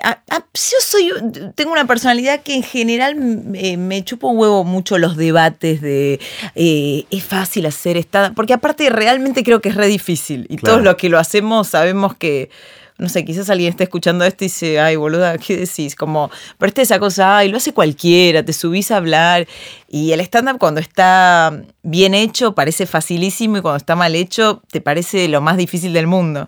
yo 0.54 0.78
soy, 0.80 1.12
tengo 1.56 1.74
una 1.74 1.86
personalidad 1.86 2.42
que 2.42 2.56
en 2.56 2.64
general 2.64 3.16
me, 3.16 4.04
chupo 4.06 4.30
un 4.30 4.38
huevo 4.38 4.64
mucho 4.64 4.98
los 4.98 5.18
debates 5.18 5.82
de 5.82 6.22
eh, 6.56 7.06
es 7.12 7.24
fácil 7.26 7.66
hacer 7.66 7.98
stand 7.98 8.34
porque 8.34 8.54
aparte 8.54 8.90
realmente 8.90 9.44
creo 9.44 9.60
que 9.60 9.68
es 9.68 9.76
re 9.76 9.88
difícil 9.88 10.46
y 10.48 10.56
todos 10.56 10.82
los 10.82 10.96
que 10.96 11.10
lo 11.10 11.20
hacemos 11.20 11.68
sabemos 11.68 12.16
que 12.16 12.50
no 12.98 13.10
sé, 13.10 13.26
quizás 13.26 13.50
alguien 13.50 13.72
esté 13.72 13.84
escuchando 13.84 14.24
esto 14.24 14.46
y 14.46 14.48
dice, 14.48 14.80
ay, 14.80 14.96
boluda, 14.96 15.38
¿qué 15.38 15.58
decís? 15.58 15.96
Como, 15.96 16.30
pero 16.58 16.68
esta 16.70 16.82
esa 16.84 17.00
cosa, 17.00 17.40
ay, 17.40 17.50
lo 17.50 17.58
hace 17.58 17.74
cualquiera, 17.74 18.46
te 18.46 18.54
subís 18.54 18.92
a 18.92 18.98
hablar. 18.98 19.48
Y 19.90 20.12
el 20.12 20.22
stand-up 20.22 20.60
cuando 20.60 20.80
está 20.80 21.60
bien 21.82 22.14
hecho 22.14 22.54
parece 22.54 22.86
facilísimo 22.86 23.58
y 23.58 23.62
cuando 23.62 23.78
está 23.78 23.96
mal 23.96 24.16
hecho 24.16 24.62
te 24.72 24.80
parece 24.80 25.28
lo 25.28 25.42
más 25.42 25.58
difícil 25.58 25.92
del 25.92 26.08
mundo. 26.08 26.48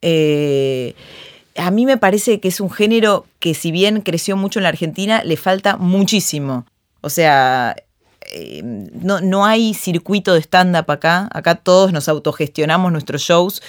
Eh, 0.00 0.94
a 1.58 1.70
mí 1.70 1.86
me 1.86 1.96
parece 1.96 2.40
que 2.40 2.48
es 2.48 2.60
un 2.60 2.70
género 2.70 3.26
que 3.38 3.54
si 3.54 3.70
bien 3.70 4.00
creció 4.00 4.36
mucho 4.36 4.58
en 4.58 4.64
la 4.64 4.68
Argentina, 4.70 5.22
le 5.24 5.36
falta 5.36 5.76
muchísimo. 5.76 6.66
O 7.00 7.10
sea, 7.10 7.76
eh, 8.32 8.62
no, 8.62 9.20
no, 9.20 9.44
hay 9.44 9.74
circuito 9.74 10.34
de 10.34 10.40
stand-up 10.40 10.90
acá. 10.90 11.28
Acá 11.32 11.54
todos 11.54 11.92
nos 11.92 12.08
autogestionamos 12.08 12.92
nuestros 12.92 13.22
shows. 13.22 13.62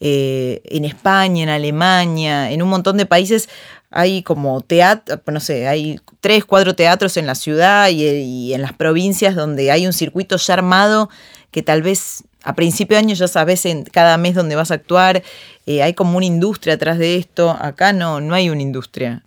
Eh, 0.00 0.60
en 0.64 0.84
España, 0.84 1.42
en 1.42 1.48
Alemania, 1.48 2.50
en 2.50 2.62
un 2.62 2.68
montón 2.68 2.96
de 2.96 3.06
países 3.06 3.48
hay 3.96 4.24
como 4.24 4.60
teatro, 4.60 5.20
no 5.28 5.38
sé, 5.38 5.68
hay 5.68 6.00
tres, 6.18 6.44
cuatro 6.44 6.74
teatros 6.74 7.16
en 7.16 7.28
la 7.28 7.36
ciudad 7.36 7.90
y, 7.90 8.52
en 8.52 8.60
las 8.60 8.72
provincias 8.72 9.36
donde 9.36 9.70
hay 9.70 9.86
un 9.86 9.92
circuito 9.92 10.36
ya 10.36 10.54
armado 10.54 11.10
que 11.52 11.62
tal 11.62 11.82
vez 11.82 12.24
a 12.44 12.54
principio 12.54 12.96
de 12.96 13.00
año 13.00 13.14
ya 13.14 13.26
sabes 13.26 13.64
en 13.66 13.84
cada 13.84 14.16
mes 14.18 14.34
dónde 14.34 14.54
vas 14.54 14.70
a 14.70 14.74
actuar, 14.74 15.22
eh, 15.66 15.82
hay 15.82 15.94
como 15.94 16.18
una 16.18 16.26
industria 16.26 16.74
atrás 16.74 16.98
de 16.98 17.16
esto, 17.16 17.50
acá 17.50 17.92
no, 17.92 18.20
no 18.20 18.34
hay 18.34 18.50
una 18.50 18.60
industria, 18.60 19.24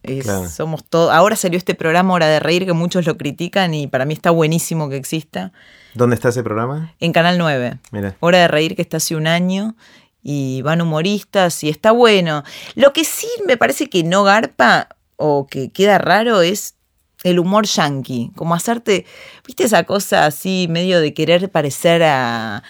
somos 0.49 0.85
todo, 0.85 1.11
ahora 1.11 1.35
salió 1.35 1.57
este 1.57 1.73
programa 1.73 2.13
Hora 2.13 2.27
de 2.27 2.39
Reír 2.39 2.65
que 2.65 2.73
muchos 2.73 3.05
lo 3.07 3.17
critican 3.17 3.73
y 3.73 3.87
para 3.87 4.05
mí 4.05 4.13
está 4.13 4.29
buenísimo 4.29 4.87
que 4.87 4.97
exista. 4.97 5.51
¿Dónde 5.95 6.15
está 6.15 6.29
ese 6.29 6.43
programa? 6.43 6.93
En 6.99 7.11
Canal 7.11 7.39
9. 7.39 7.79
Hora 8.19 8.37
de 8.37 8.47
Reír 8.47 8.75
que 8.75 8.83
está 8.83 8.97
hace 8.97 9.15
un 9.15 9.25
año 9.25 9.75
y 10.21 10.61
van 10.61 10.81
humoristas 10.81 11.63
y 11.63 11.69
está 11.69 11.91
bueno. 11.91 12.43
Lo 12.75 12.93
que 12.93 13.03
sí 13.03 13.27
me 13.47 13.57
parece 13.57 13.89
que 13.89 14.03
no 14.03 14.23
garpa 14.23 14.89
o 15.15 15.47
que 15.47 15.69
queda 15.69 15.97
raro 15.97 16.41
es 16.41 16.75
el 17.23 17.39
humor 17.39 17.65
yankee, 17.65 18.31
como 18.35 18.53
hacerte, 18.53 19.05
viste 19.45 19.63
esa 19.63 19.83
cosa 19.85 20.25
así 20.25 20.67
medio 20.69 20.99
de 21.01 21.13
querer 21.13 21.49
parecer 21.49 22.03
a 22.03 22.63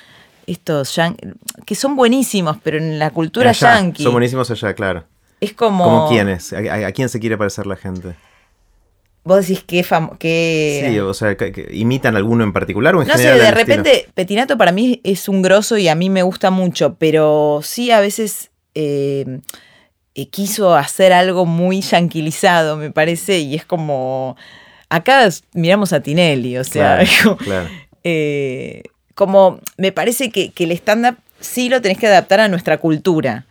estos 0.48 1.00
que 1.66 1.76
son 1.76 1.96
buenísimos, 1.96 2.58
pero 2.64 2.78
en 2.78 2.98
la 2.98 3.12
cultura 3.12 3.52
yankee. 3.52 4.04
Son 4.04 4.14
buenísimos 4.14 4.50
allá, 4.50 4.74
claro. 4.74 5.04
Es 5.40 5.54
como... 5.54 5.84
¿Como 5.84 6.10
quiénes? 6.10 6.54
¿A, 6.54 6.92
quién 6.94 7.10
se 7.10 7.20
quiere 7.20 7.38
parecer 7.38 7.68
la 7.68 7.76
gente? 7.76 8.16
Vos 9.24 9.46
decís 9.46 9.64
que, 9.64 9.86
que... 10.18 10.88
Sí, 10.90 11.00
o 11.00 11.14
sea, 11.14 11.36
que, 11.36 11.68
imitan 11.74 12.16
alguno 12.16 12.46
en 12.46 12.54
particular 12.54 12.96
o 12.96 13.02
en 13.02 13.10
no 13.10 13.14
general. 13.14 13.38
Sé, 13.38 13.44
de 13.44 13.52
repente 13.52 14.10
Petinato 14.14 14.58
para 14.58 14.72
mí 14.72 15.02
es 15.04 15.28
un 15.28 15.42
grosso 15.42 15.78
y 15.78 15.90
a 15.90 15.96
mí 15.96 16.10
me 16.10 16.24
gusta 16.24 16.50
mucho, 16.50 16.96
pero 16.98 17.60
sí 17.62 17.92
a 17.92 18.00
veces 18.00 18.52
eh, 18.74 19.42
eh, 20.16 20.30
quiso 20.30 20.74
hacer 20.76 21.12
algo 21.12 21.46
muy 21.46 21.82
yanquilizado, 21.82 22.78
me 22.78 22.90
parece, 22.90 23.40
y 23.40 23.56
es 23.56 23.66
como... 23.66 24.38
Acá 24.90 25.28
miramos 25.54 25.92
a 25.92 26.00
Tinelli, 26.00 26.58
o 26.58 26.64
sea, 26.64 27.04
eh, 28.06 28.84
como 29.18 29.60
me 29.78 29.92
parece 29.92 30.30
que, 30.30 30.52
que 30.52 30.64
el 30.64 30.72
stand-up 30.72 31.18
sí 31.42 31.68
lo 31.68 31.82
tenés 31.82 31.98
que 31.98 32.08
adaptar 32.08 32.40
a 32.40 32.48
nuestra 32.48 32.78
cultura 32.78 33.46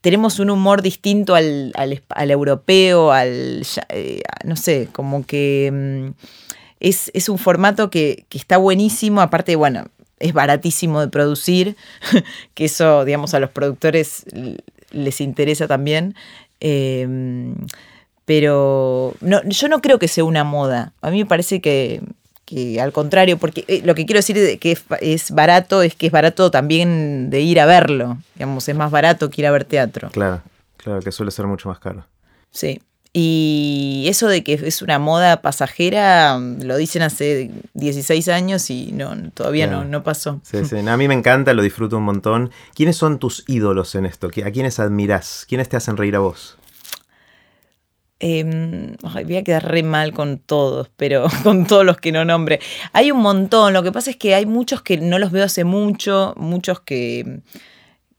tenemos 0.00 0.38
un 0.38 0.50
humor 0.50 0.82
distinto 0.82 1.34
al, 1.34 1.72
europeo, 2.16 3.12
al, 3.12 3.62
eh, 3.90 4.22
no 4.44 4.56
sé, 4.56 4.88
como 4.92 5.26
que 5.26 5.70
mm, 5.72 6.24
es, 6.80 7.28
un 7.28 7.38
formato 7.38 7.90
que, 7.90 8.24
está 8.30 8.56
buenísimo, 8.56 9.20
aparte, 9.20 9.56
bueno, 9.56 9.86
es 10.18 10.32
baratísimo 10.32 11.00
de 11.00 11.08
producir, 11.08 11.76
que 12.54 12.66
eso, 12.66 13.04
digamos, 13.04 13.34
a 13.34 13.40
los 13.40 13.50
productores 13.50 14.24
les 14.90 15.20
interesa 15.20 15.68
también. 15.68 16.14
Em, 16.60 17.54
pero 18.24 19.14
yo 19.20 19.68
no 19.68 19.80
creo 19.80 19.98
que 19.98 20.08
sea 20.08 20.24
una 20.24 20.44
moda. 20.44 20.92
A 21.02 21.10
mí 21.10 21.18
me 21.18 21.26
parece 21.26 21.60
que, 21.60 22.00
que 22.50 22.80
al 22.80 22.92
contrario, 22.92 23.38
porque 23.38 23.64
eh, 23.68 23.80
lo 23.84 23.94
que 23.94 24.04
quiero 24.04 24.18
decir 24.18 24.36
de 24.36 24.58
que 24.58 24.76
es, 25.00 25.30
barato 25.30 25.82
es 25.82 25.94
que 25.94 26.06
es 26.06 26.12
barato 26.12 26.50
también 26.50 27.30
de 27.30 27.40
ir 27.40 27.60
a 27.60 27.66
verlo. 27.66 28.18
Digamos, 28.34 28.68
es 28.68 28.76
más 28.76 28.90
barato 28.90 29.30
que 29.30 29.42
ir 29.42 29.46
a 29.46 29.52
ver 29.52 29.64
teatro. 29.64 30.10
Claro, 30.10 30.42
claro, 30.76 31.00
que 31.00 31.12
suele 31.12 31.30
ser 31.30 31.46
mucho 31.46 31.68
más 31.68 31.78
caro. 31.78 32.04
Sí. 32.50 32.80
Y 33.12 34.06
eso 34.08 34.28
de 34.28 34.44
que 34.44 34.54
es 34.54 34.82
una 34.82 35.00
moda 35.00 35.42
pasajera, 35.42 36.38
lo 36.38 36.76
dicen 36.76 37.02
hace 37.02 37.50
16 37.74 38.28
años 38.28 38.70
y 38.70 38.92
no, 38.92 39.16
todavía 39.32 39.66
no, 39.66 39.84
no 39.84 40.04
pasó. 40.04 40.40
Sí, 40.44 40.64
sí. 40.64 40.78
a 40.78 40.96
mí 40.96 41.08
me 41.08 41.14
encanta, 41.14 41.52
lo 41.52 41.62
disfruto 41.62 41.96
un 41.96 42.04
montón. 42.04 42.50
¿Quiénes 42.74 42.96
son 42.96 43.18
tus 43.18 43.44
ídolos 43.48 43.96
en 43.96 44.06
esto? 44.06 44.28
¿A 44.28 44.50
quiénes 44.50 44.78
admirás? 44.78 45.44
¿Quiénes 45.48 45.68
te 45.68 45.76
hacen 45.76 45.96
reír 45.96 46.14
a 46.14 46.20
vos? 46.20 46.56
Eh, 48.22 48.94
voy 49.24 49.36
a 49.36 49.42
quedar 49.42 49.66
re 49.70 49.82
mal 49.82 50.12
con 50.12 50.38
todos, 50.38 50.90
pero 50.96 51.26
con 51.42 51.66
todos 51.66 51.84
los 51.84 51.96
que 51.96 52.12
no 52.12 52.24
nombre. 52.24 52.60
Hay 52.92 53.10
un 53.10 53.20
montón, 53.20 53.72
lo 53.72 53.82
que 53.82 53.92
pasa 53.92 54.10
es 54.10 54.16
que 54.16 54.34
hay 54.34 54.44
muchos 54.46 54.82
que 54.82 54.98
no 54.98 55.18
los 55.18 55.32
veo 55.32 55.44
hace 55.44 55.64
mucho, 55.64 56.34
muchos 56.36 56.80
que, 56.80 57.40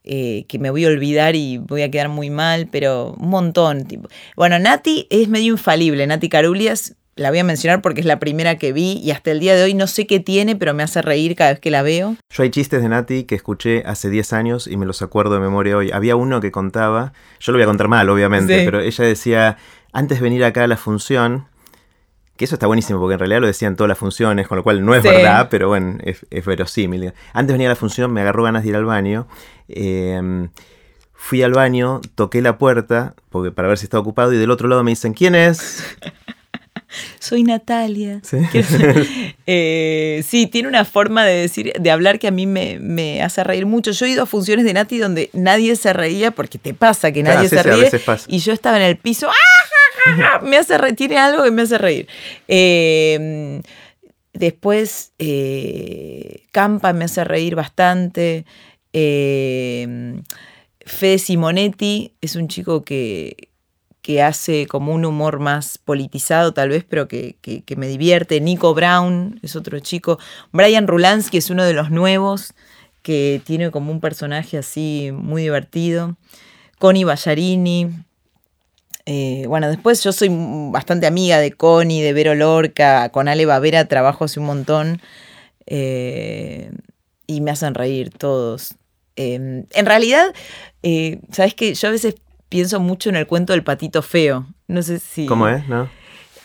eh, 0.03 0.45
que 0.47 0.57
me 0.57 0.71
voy 0.71 0.85
a 0.85 0.87
olvidar 0.87 1.35
y 1.35 1.59
voy 1.59 1.83
a 1.83 1.91
quedar 1.91 2.09
muy 2.09 2.31
mal, 2.31 2.67
pero 2.71 3.15
un 3.19 3.29
montón. 3.29 3.85
Tipo. 3.85 4.09
Bueno, 4.35 4.57
Nati 4.57 5.05
es 5.11 5.29
medio 5.29 5.51
infalible, 5.53 6.05
Nati 6.07 6.29
Carulias. 6.29 6.95
La 7.17 7.29
voy 7.29 7.39
a 7.39 7.43
mencionar 7.43 7.81
porque 7.81 7.99
es 7.99 8.07
la 8.07 8.19
primera 8.19 8.57
que 8.57 8.71
vi 8.71 8.93
y 9.03 9.11
hasta 9.11 9.31
el 9.31 9.41
día 9.41 9.53
de 9.53 9.63
hoy 9.63 9.73
no 9.73 9.85
sé 9.85 10.07
qué 10.07 10.19
tiene, 10.21 10.55
pero 10.55 10.73
me 10.73 10.81
hace 10.81 11.01
reír 11.01 11.35
cada 11.35 11.51
vez 11.51 11.59
que 11.59 11.69
la 11.69 11.83
veo. 11.83 12.15
Yo 12.31 12.41
hay 12.41 12.49
chistes 12.49 12.81
de 12.81 12.89
Nati 12.89 13.25
que 13.25 13.35
escuché 13.35 13.83
hace 13.85 14.09
10 14.09 14.33
años 14.33 14.65
y 14.65 14.77
me 14.77 14.85
los 14.85 15.01
acuerdo 15.01 15.35
de 15.35 15.41
memoria 15.41 15.77
hoy. 15.77 15.91
Había 15.91 16.15
uno 16.15 16.39
que 16.39 16.51
contaba, 16.51 17.13
yo 17.39 17.51
lo 17.51 17.57
voy 17.57 17.63
a 17.63 17.67
contar 17.67 17.89
mal, 17.89 18.09
obviamente, 18.09 18.63
pero 18.63 18.79
ella 18.79 19.03
decía, 19.03 19.57
antes 19.93 20.19
de 20.19 20.23
venir 20.23 20.43
acá 20.43 20.63
a 20.63 20.67
la 20.67 20.77
función, 20.77 21.47
que 22.37 22.45
eso 22.45 22.55
está 22.55 22.67
buenísimo 22.67 22.99
porque 22.99 23.13
en 23.13 23.19
realidad 23.19 23.41
lo 23.41 23.47
decían 23.47 23.75
todas 23.75 23.89
las 23.89 23.97
funciones, 23.97 24.47
con 24.47 24.57
lo 24.57 24.63
cual 24.63 24.83
no 24.83 24.95
es 24.95 25.03
verdad, 25.03 25.47
pero 25.49 25.67
bueno, 25.67 25.97
es, 26.03 26.45
verosímil. 26.45 27.13
Antes 27.33 27.47
de 27.47 27.53
venir 27.53 27.67
a 27.67 27.71
la 27.71 27.75
función 27.75 28.11
me 28.11 28.21
agarró 28.21 28.43
ganas 28.43 28.63
de 28.63 28.69
ir 28.69 28.75
al 28.75 28.85
baño. 28.85 29.27
Em, 29.67 30.49
fui 31.13 31.43
al 31.43 31.53
baño, 31.53 32.01
toqué 32.15 32.41
la 32.41 32.57
puerta 32.57 33.15
porque, 33.29 33.51
para 33.51 33.67
ver 33.67 33.77
si 33.77 33.85
estaba 33.85 34.01
ocupado 34.01 34.33
y 34.33 34.37
del 34.37 34.49
otro 34.49 34.67
lado 34.67 34.83
me 34.83 34.91
dicen, 34.91 35.13
¿quién 35.13 35.35
es? 35.35 35.83
Soy 37.19 37.43
Natalia. 37.43 38.21
¿Sí? 38.23 38.37
Eh, 39.53 40.23
sí, 40.25 40.47
tiene 40.47 40.69
una 40.69 40.85
forma 40.85 41.25
de 41.25 41.33
decir, 41.33 41.73
de 41.77 41.91
hablar 41.91 42.19
que 42.19 42.27
a 42.27 42.31
mí 42.31 42.45
me, 42.45 43.21
hace 43.21 43.43
reír 43.43 43.65
mucho. 43.65 43.91
Yo 43.91 44.05
he 44.05 44.09
ido 44.11 44.23
a 44.23 44.25
funciones 44.25 44.63
de 44.63 44.73
Nati 44.73 44.97
donde 44.97 45.29
nadie 45.33 45.75
se 45.75 45.91
reía, 45.91 46.31
porque 46.31 46.57
te 46.57 46.73
pasa 46.73 47.11
que 47.11 47.21
nadie 47.21 47.49
se 47.49 47.61
ríe. 47.61 47.91
Y 48.27 48.39
yo 48.39 48.53
estaba 48.53 48.77
en 48.77 48.83
el 48.83 48.97
piso, 48.97 49.29
¡ah! 49.29 49.60
me 50.43 50.57
hace 50.57 50.77
reír, 50.77 50.95
tiene 50.95 51.17
algo 51.17 51.43
que 51.43 51.51
me 51.51 51.63
hace 51.63 51.77
reír. 51.77 52.07
Em, 52.47 53.61
después, 54.33 55.13
eh, 55.19 56.43
Campa 56.51 56.93
me 56.93 57.05
hace 57.05 57.23
reír 57.23 57.55
bastante. 57.55 58.45
Em, 58.93 60.23
Fede 60.85 61.19
Simonetti 61.19 62.13
es 62.21 62.35
un 62.35 62.47
chico 62.47 62.83
que, 62.83 63.51
que 64.01 64.21
hace 64.21 64.67
como 64.67 64.93
un 64.93 65.05
humor 65.05 65.39
más 65.39 65.77
politizado 65.77 66.53
tal 66.53 66.69
vez, 66.69 66.83
pero 66.87 67.07
que, 67.07 67.37
me 67.77 67.87
divierte. 67.87 68.41
Nico 68.41 68.73
Brown 68.73 69.39
es 69.43 69.55
otro 69.55 69.79
chico. 69.79 70.19
Brian 70.51 70.87
Rulansky 70.87 71.37
es 71.37 71.49
uno 71.49 71.63
de 71.63 71.73
los 71.73 71.91
nuevos, 71.91 72.53
que 73.03 73.41
tiene 73.45 73.71
como 73.71 73.91
un 73.91 73.99
personaje 73.99 74.57
así 74.57 75.11
muy 75.13 75.43
divertido. 75.43 76.17
Connie 76.79 77.03
Ballarini. 77.03 77.89
Eh, 79.05 79.45
bueno, 79.47 79.69
después 79.69 80.03
yo 80.03 80.11
soy 80.11 80.29
bastante 80.71 81.07
amiga 81.07 81.39
de 81.39 81.51
Connie, 81.51 82.01
de 82.01 82.13
Vero 82.13 82.35
Lorca, 82.35 83.09
con 83.09 83.27
Ale 83.27 83.45
Bavera 83.45 83.85
trabajo 83.85 84.25
hace 84.25 84.39
un 84.39 84.45
montón 84.45 85.01
eh, 85.65 86.71
y 87.27 87.41
me 87.41 87.51
hacen 87.51 87.73
reír 87.73 88.11
todos. 88.11 88.75
Em, 89.15 89.65
en 89.71 89.85
realidad, 89.85 90.33
eh, 90.83 91.19
¿sabes 91.31 91.53
qué? 91.53 91.73
Yo 91.73 91.87
a 91.87 91.91
veces 91.91 92.15
pienso 92.49 92.79
mucho 92.79 93.09
en 93.09 93.15
el 93.15 93.27
cuento 93.27 93.53
del 93.53 93.63
patito 93.63 94.01
feo. 94.01 94.45
No 94.67 94.81
sé 94.83 94.99
si. 94.99 95.25
¿Cómo 95.25 95.47
es? 95.47 95.67
¿No? 95.67 95.89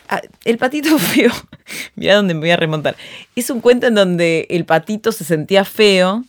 Ah, 0.08 0.22
el 0.44 0.58
patito 0.58 0.98
feo, 0.98 1.32
mira 1.96 2.14
dónde 2.16 2.34
me 2.34 2.40
voy 2.40 2.50
a 2.50 2.56
remontar. 2.56 2.96
Es 3.34 3.50
un 3.50 3.60
cuento 3.60 3.86
en 3.88 3.94
donde 3.94 4.46
el 4.50 4.64
patito 4.64 5.12
se 5.12 5.24
sentía 5.24 5.64
feo 5.64 6.24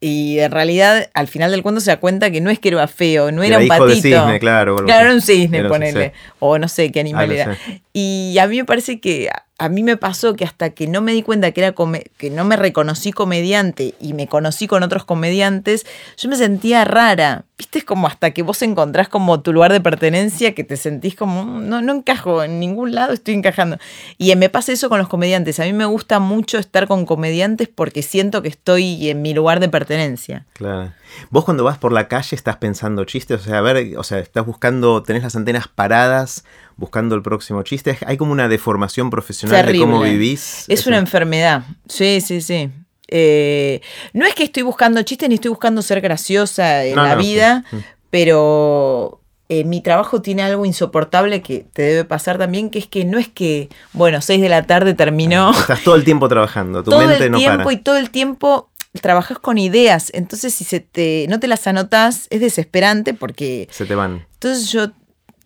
y 0.00 0.38
en 0.38 0.50
realidad 0.50 1.10
al 1.12 1.28
final 1.28 1.50
del 1.50 1.62
cuento 1.62 1.82
se 1.82 1.90
da 1.90 1.98
cuenta 1.98 2.30
que 2.30 2.40
no 2.40 2.48
es 2.48 2.58
que 2.58 2.70
era 2.70 2.88
feo, 2.88 3.30
no 3.30 3.42
era, 3.42 3.58
un 3.58 3.68
patito. 3.68 3.86
De 3.86 3.96
cisne, 3.96 4.40
claro. 4.40 4.76
Claro, 4.76 5.06
era 5.06 5.14
un 5.14 5.20
cisne, 5.20 5.64
ponele. 5.64 6.14
O 6.38 6.58
no 6.58 6.68
sé 6.68 6.90
qué 6.90 7.00
animal 7.00 7.30
ah, 7.30 7.34
era. 7.34 7.58
Y 7.92 8.36
a 8.38 8.46
mí 8.46 8.56
me 8.56 8.64
parece 8.64 8.98
que 8.98 9.28
a 9.60 9.68
mí 9.68 9.82
me 9.82 9.98
pasó 9.98 10.34
que 10.36 10.46
hasta 10.46 10.70
que 10.70 10.86
no 10.86 11.02
me 11.02 11.12
di 11.12 11.22
cuenta 11.22 11.52
que, 11.52 11.60
era 11.60 11.74
que 12.16 12.30
no 12.30 12.44
me 12.46 12.56
reconocí 12.56 13.12
comediante 13.12 13.94
y 14.00 14.14
me 14.14 14.26
conocí 14.26 14.66
con 14.66 14.82
otros 14.82 15.04
comediantes, 15.04 15.84
yo 16.16 16.30
me 16.30 16.36
sentía 16.36 16.86
rara. 16.86 17.44
Viste, 17.58 17.80
es 17.80 17.84
como 17.84 18.06
hasta 18.06 18.30
que 18.30 18.42
vos 18.42 18.62
encontrás 18.62 19.10
como 19.10 19.42
tu 19.42 19.52
lugar 19.52 19.70
de 19.70 19.82
pertenencia, 19.82 20.54
que 20.54 20.64
te 20.64 20.78
sentís 20.78 21.14
como, 21.14 21.44
mm, 21.44 21.68
no, 21.68 21.82
no 21.82 21.92
encajo, 21.92 22.42
en 22.42 22.58
ningún 22.58 22.94
lado 22.94 23.12
estoy 23.12 23.34
encajando. 23.34 23.76
Y 24.16 24.34
me 24.34 24.48
pasa 24.48 24.72
eso 24.72 24.88
con 24.88 24.98
los 24.98 25.08
comediantes. 25.08 25.60
A 25.60 25.64
mí 25.64 25.74
me 25.74 25.84
gusta 25.84 26.20
mucho 26.20 26.56
estar 26.56 26.88
con 26.88 27.04
comediantes 27.04 27.68
porque 27.68 28.00
siento 28.00 28.40
que 28.40 28.48
estoy 28.48 29.10
en 29.10 29.20
mi 29.20 29.34
lugar 29.34 29.60
de 29.60 29.68
pertenencia. 29.68 30.46
Claro. 30.54 30.94
Vos 31.30 31.44
cuando 31.44 31.64
vas 31.64 31.78
por 31.78 31.92
la 31.92 32.08
calle 32.08 32.36
estás 32.36 32.56
pensando 32.56 33.04
chistes, 33.04 33.40
o 33.40 33.44
sea, 33.44 33.58
a 33.58 33.60
ver, 33.60 33.96
o 33.96 34.02
sea, 34.02 34.18
estás 34.18 34.44
buscando, 34.46 35.02
tenés 35.02 35.22
las 35.22 35.36
antenas 35.36 35.68
paradas 35.68 36.44
buscando 36.76 37.14
el 37.14 37.22
próximo 37.22 37.62
chiste. 37.62 37.98
Hay 38.06 38.16
como 38.16 38.32
una 38.32 38.48
deformación 38.48 39.10
profesional 39.10 39.66
de 39.66 39.78
cómo 39.78 40.00
vivís. 40.00 40.64
Es 40.68 40.86
una 40.86 40.98
enfermedad. 40.98 41.64
Sí, 41.88 42.20
sí, 42.20 42.40
sí. 42.40 42.70
Eh, 43.08 43.80
no 44.12 44.24
es 44.24 44.34
que 44.34 44.44
estoy 44.44 44.62
buscando 44.62 45.02
chistes 45.02 45.28
ni 45.28 45.34
estoy 45.34 45.50
buscando 45.50 45.82
ser 45.82 46.00
graciosa 46.00 46.84
en 46.84 46.96
la 46.96 47.16
vida, 47.16 47.64
pero 48.08 49.20
eh, 49.48 49.64
mi 49.64 49.80
trabajo 49.80 50.22
tiene 50.22 50.42
algo 50.42 50.64
insoportable 50.64 51.42
que 51.42 51.66
te 51.72 51.82
debe 51.82 52.04
pasar 52.04 52.38
también, 52.38 52.70
que 52.70 52.78
es 52.78 52.86
que 52.86 53.04
no 53.04 53.18
es 53.18 53.26
que, 53.26 53.68
bueno, 53.92 54.20
seis 54.20 54.40
de 54.40 54.48
la 54.48 54.62
tarde 54.64 54.94
terminó. 54.94 55.50
Estás 55.50 55.82
todo 55.82 55.96
el 55.96 56.04
tiempo 56.04 56.28
trabajando, 56.28 56.84
tu 56.84 56.90
todo 56.90 57.00
mente 57.00 57.24
el 57.24 57.32
no 57.32 57.38
tiempo 57.38 57.70
Y 57.72 57.78
todo 57.78 57.96
el 57.96 58.10
tiempo 58.10 58.70
trabajas 59.00 59.38
con 59.38 59.58
ideas, 59.58 60.10
entonces 60.14 60.54
si 60.54 60.64
se 60.64 60.80
te, 60.80 61.26
no 61.28 61.38
te 61.38 61.46
las 61.46 61.66
anotas 61.66 62.26
es 62.30 62.40
desesperante 62.40 63.14
porque... 63.14 63.68
Se 63.70 63.86
te 63.86 63.94
van. 63.94 64.26
Entonces 64.34 64.72
yo 64.72 64.90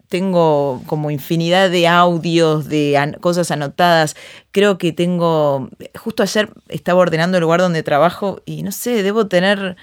tengo 0.08 0.82
como 0.86 1.10
infinidad 1.10 1.70
de 1.70 1.88
audios, 1.88 2.68
de 2.68 3.16
cosas 3.20 3.50
anotadas. 3.50 4.16
Creo 4.52 4.78
que 4.78 4.92
tengo, 4.92 5.68
justo 5.96 6.22
ayer 6.22 6.50
estaba 6.68 7.00
ordenando 7.00 7.36
el 7.36 7.42
lugar 7.42 7.60
donde 7.60 7.82
trabajo 7.82 8.40
y 8.46 8.62
no 8.62 8.70
sé, 8.70 9.02
debo 9.02 9.26
tener 9.26 9.76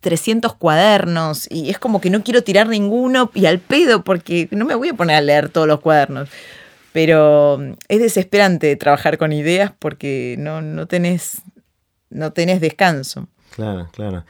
300 0.00 0.54
cuadernos 0.54 1.50
y 1.50 1.70
es 1.70 1.78
como 1.78 2.00
que 2.00 2.10
no 2.10 2.22
quiero 2.22 2.42
tirar 2.42 2.68
ninguno 2.68 3.30
y 3.34 3.46
al 3.46 3.58
pedo 3.58 4.04
porque 4.04 4.48
no 4.50 4.64
me 4.64 4.74
voy 4.74 4.90
a 4.90 4.94
poner 4.94 5.16
a 5.16 5.20
leer 5.20 5.48
todos 5.48 5.66
los 5.66 5.80
cuadernos. 5.80 6.28
Pero 6.92 7.60
es 7.88 8.00
desesperante 8.00 8.74
trabajar 8.76 9.18
con 9.18 9.32
ideas 9.32 9.72
porque 9.78 10.36
no, 10.38 10.62
no, 10.62 10.86
tenés, 10.86 11.42
no 12.10 12.32
tenés 12.32 12.60
descanso. 12.60 13.28
Claro, 13.54 13.88
claro. 13.92 14.24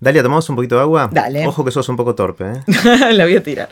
Dalia, 0.00 0.22
¿tomamos 0.22 0.48
un 0.48 0.56
poquito 0.56 0.76
de 0.76 0.82
agua? 0.82 1.08
Dale. 1.12 1.46
Ojo 1.46 1.64
que 1.64 1.70
sos 1.70 1.88
un 1.88 1.96
poco 1.96 2.14
torpe, 2.14 2.44
¿eh? 2.44 3.12
La 3.12 3.24
voy 3.24 3.36
a 3.36 3.42
tirar. 3.42 3.68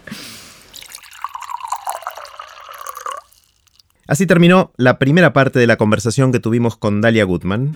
Así 4.09 4.27
terminó 4.27 4.73
la 4.77 4.99
primera 4.99 5.33
parte 5.33 5.59
de 5.59 5.67
la 5.67 5.77
conversación 5.77 6.33
que 6.33 6.39
tuvimos 6.39 6.77
con 6.77 7.01
Dalia 7.01 7.25
Gutman. 7.25 7.75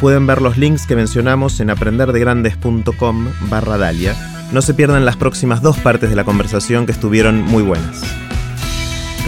Pueden 0.00 0.26
ver 0.26 0.42
los 0.42 0.56
links 0.56 0.86
que 0.86 0.96
mencionamos 0.96 1.60
en 1.60 1.70
aprenderdegrandes.com 1.70 3.28
barra 3.48 3.78
Dalia. 3.78 4.16
No 4.52 4.62
se 4.62 4.74
pierdan 4.74 5.04
las 5.04 5.16
próximas 5.16 5.62
dos 5.62 5.78
partes 5.78 6.10
de 6.10 6.16
la 6.16 6.24
conversación 6.24 6.86
que 6.86 6.92
estuvieron 6.92 7.42
muy 7.42 7.62
buenas. 7.62 8.02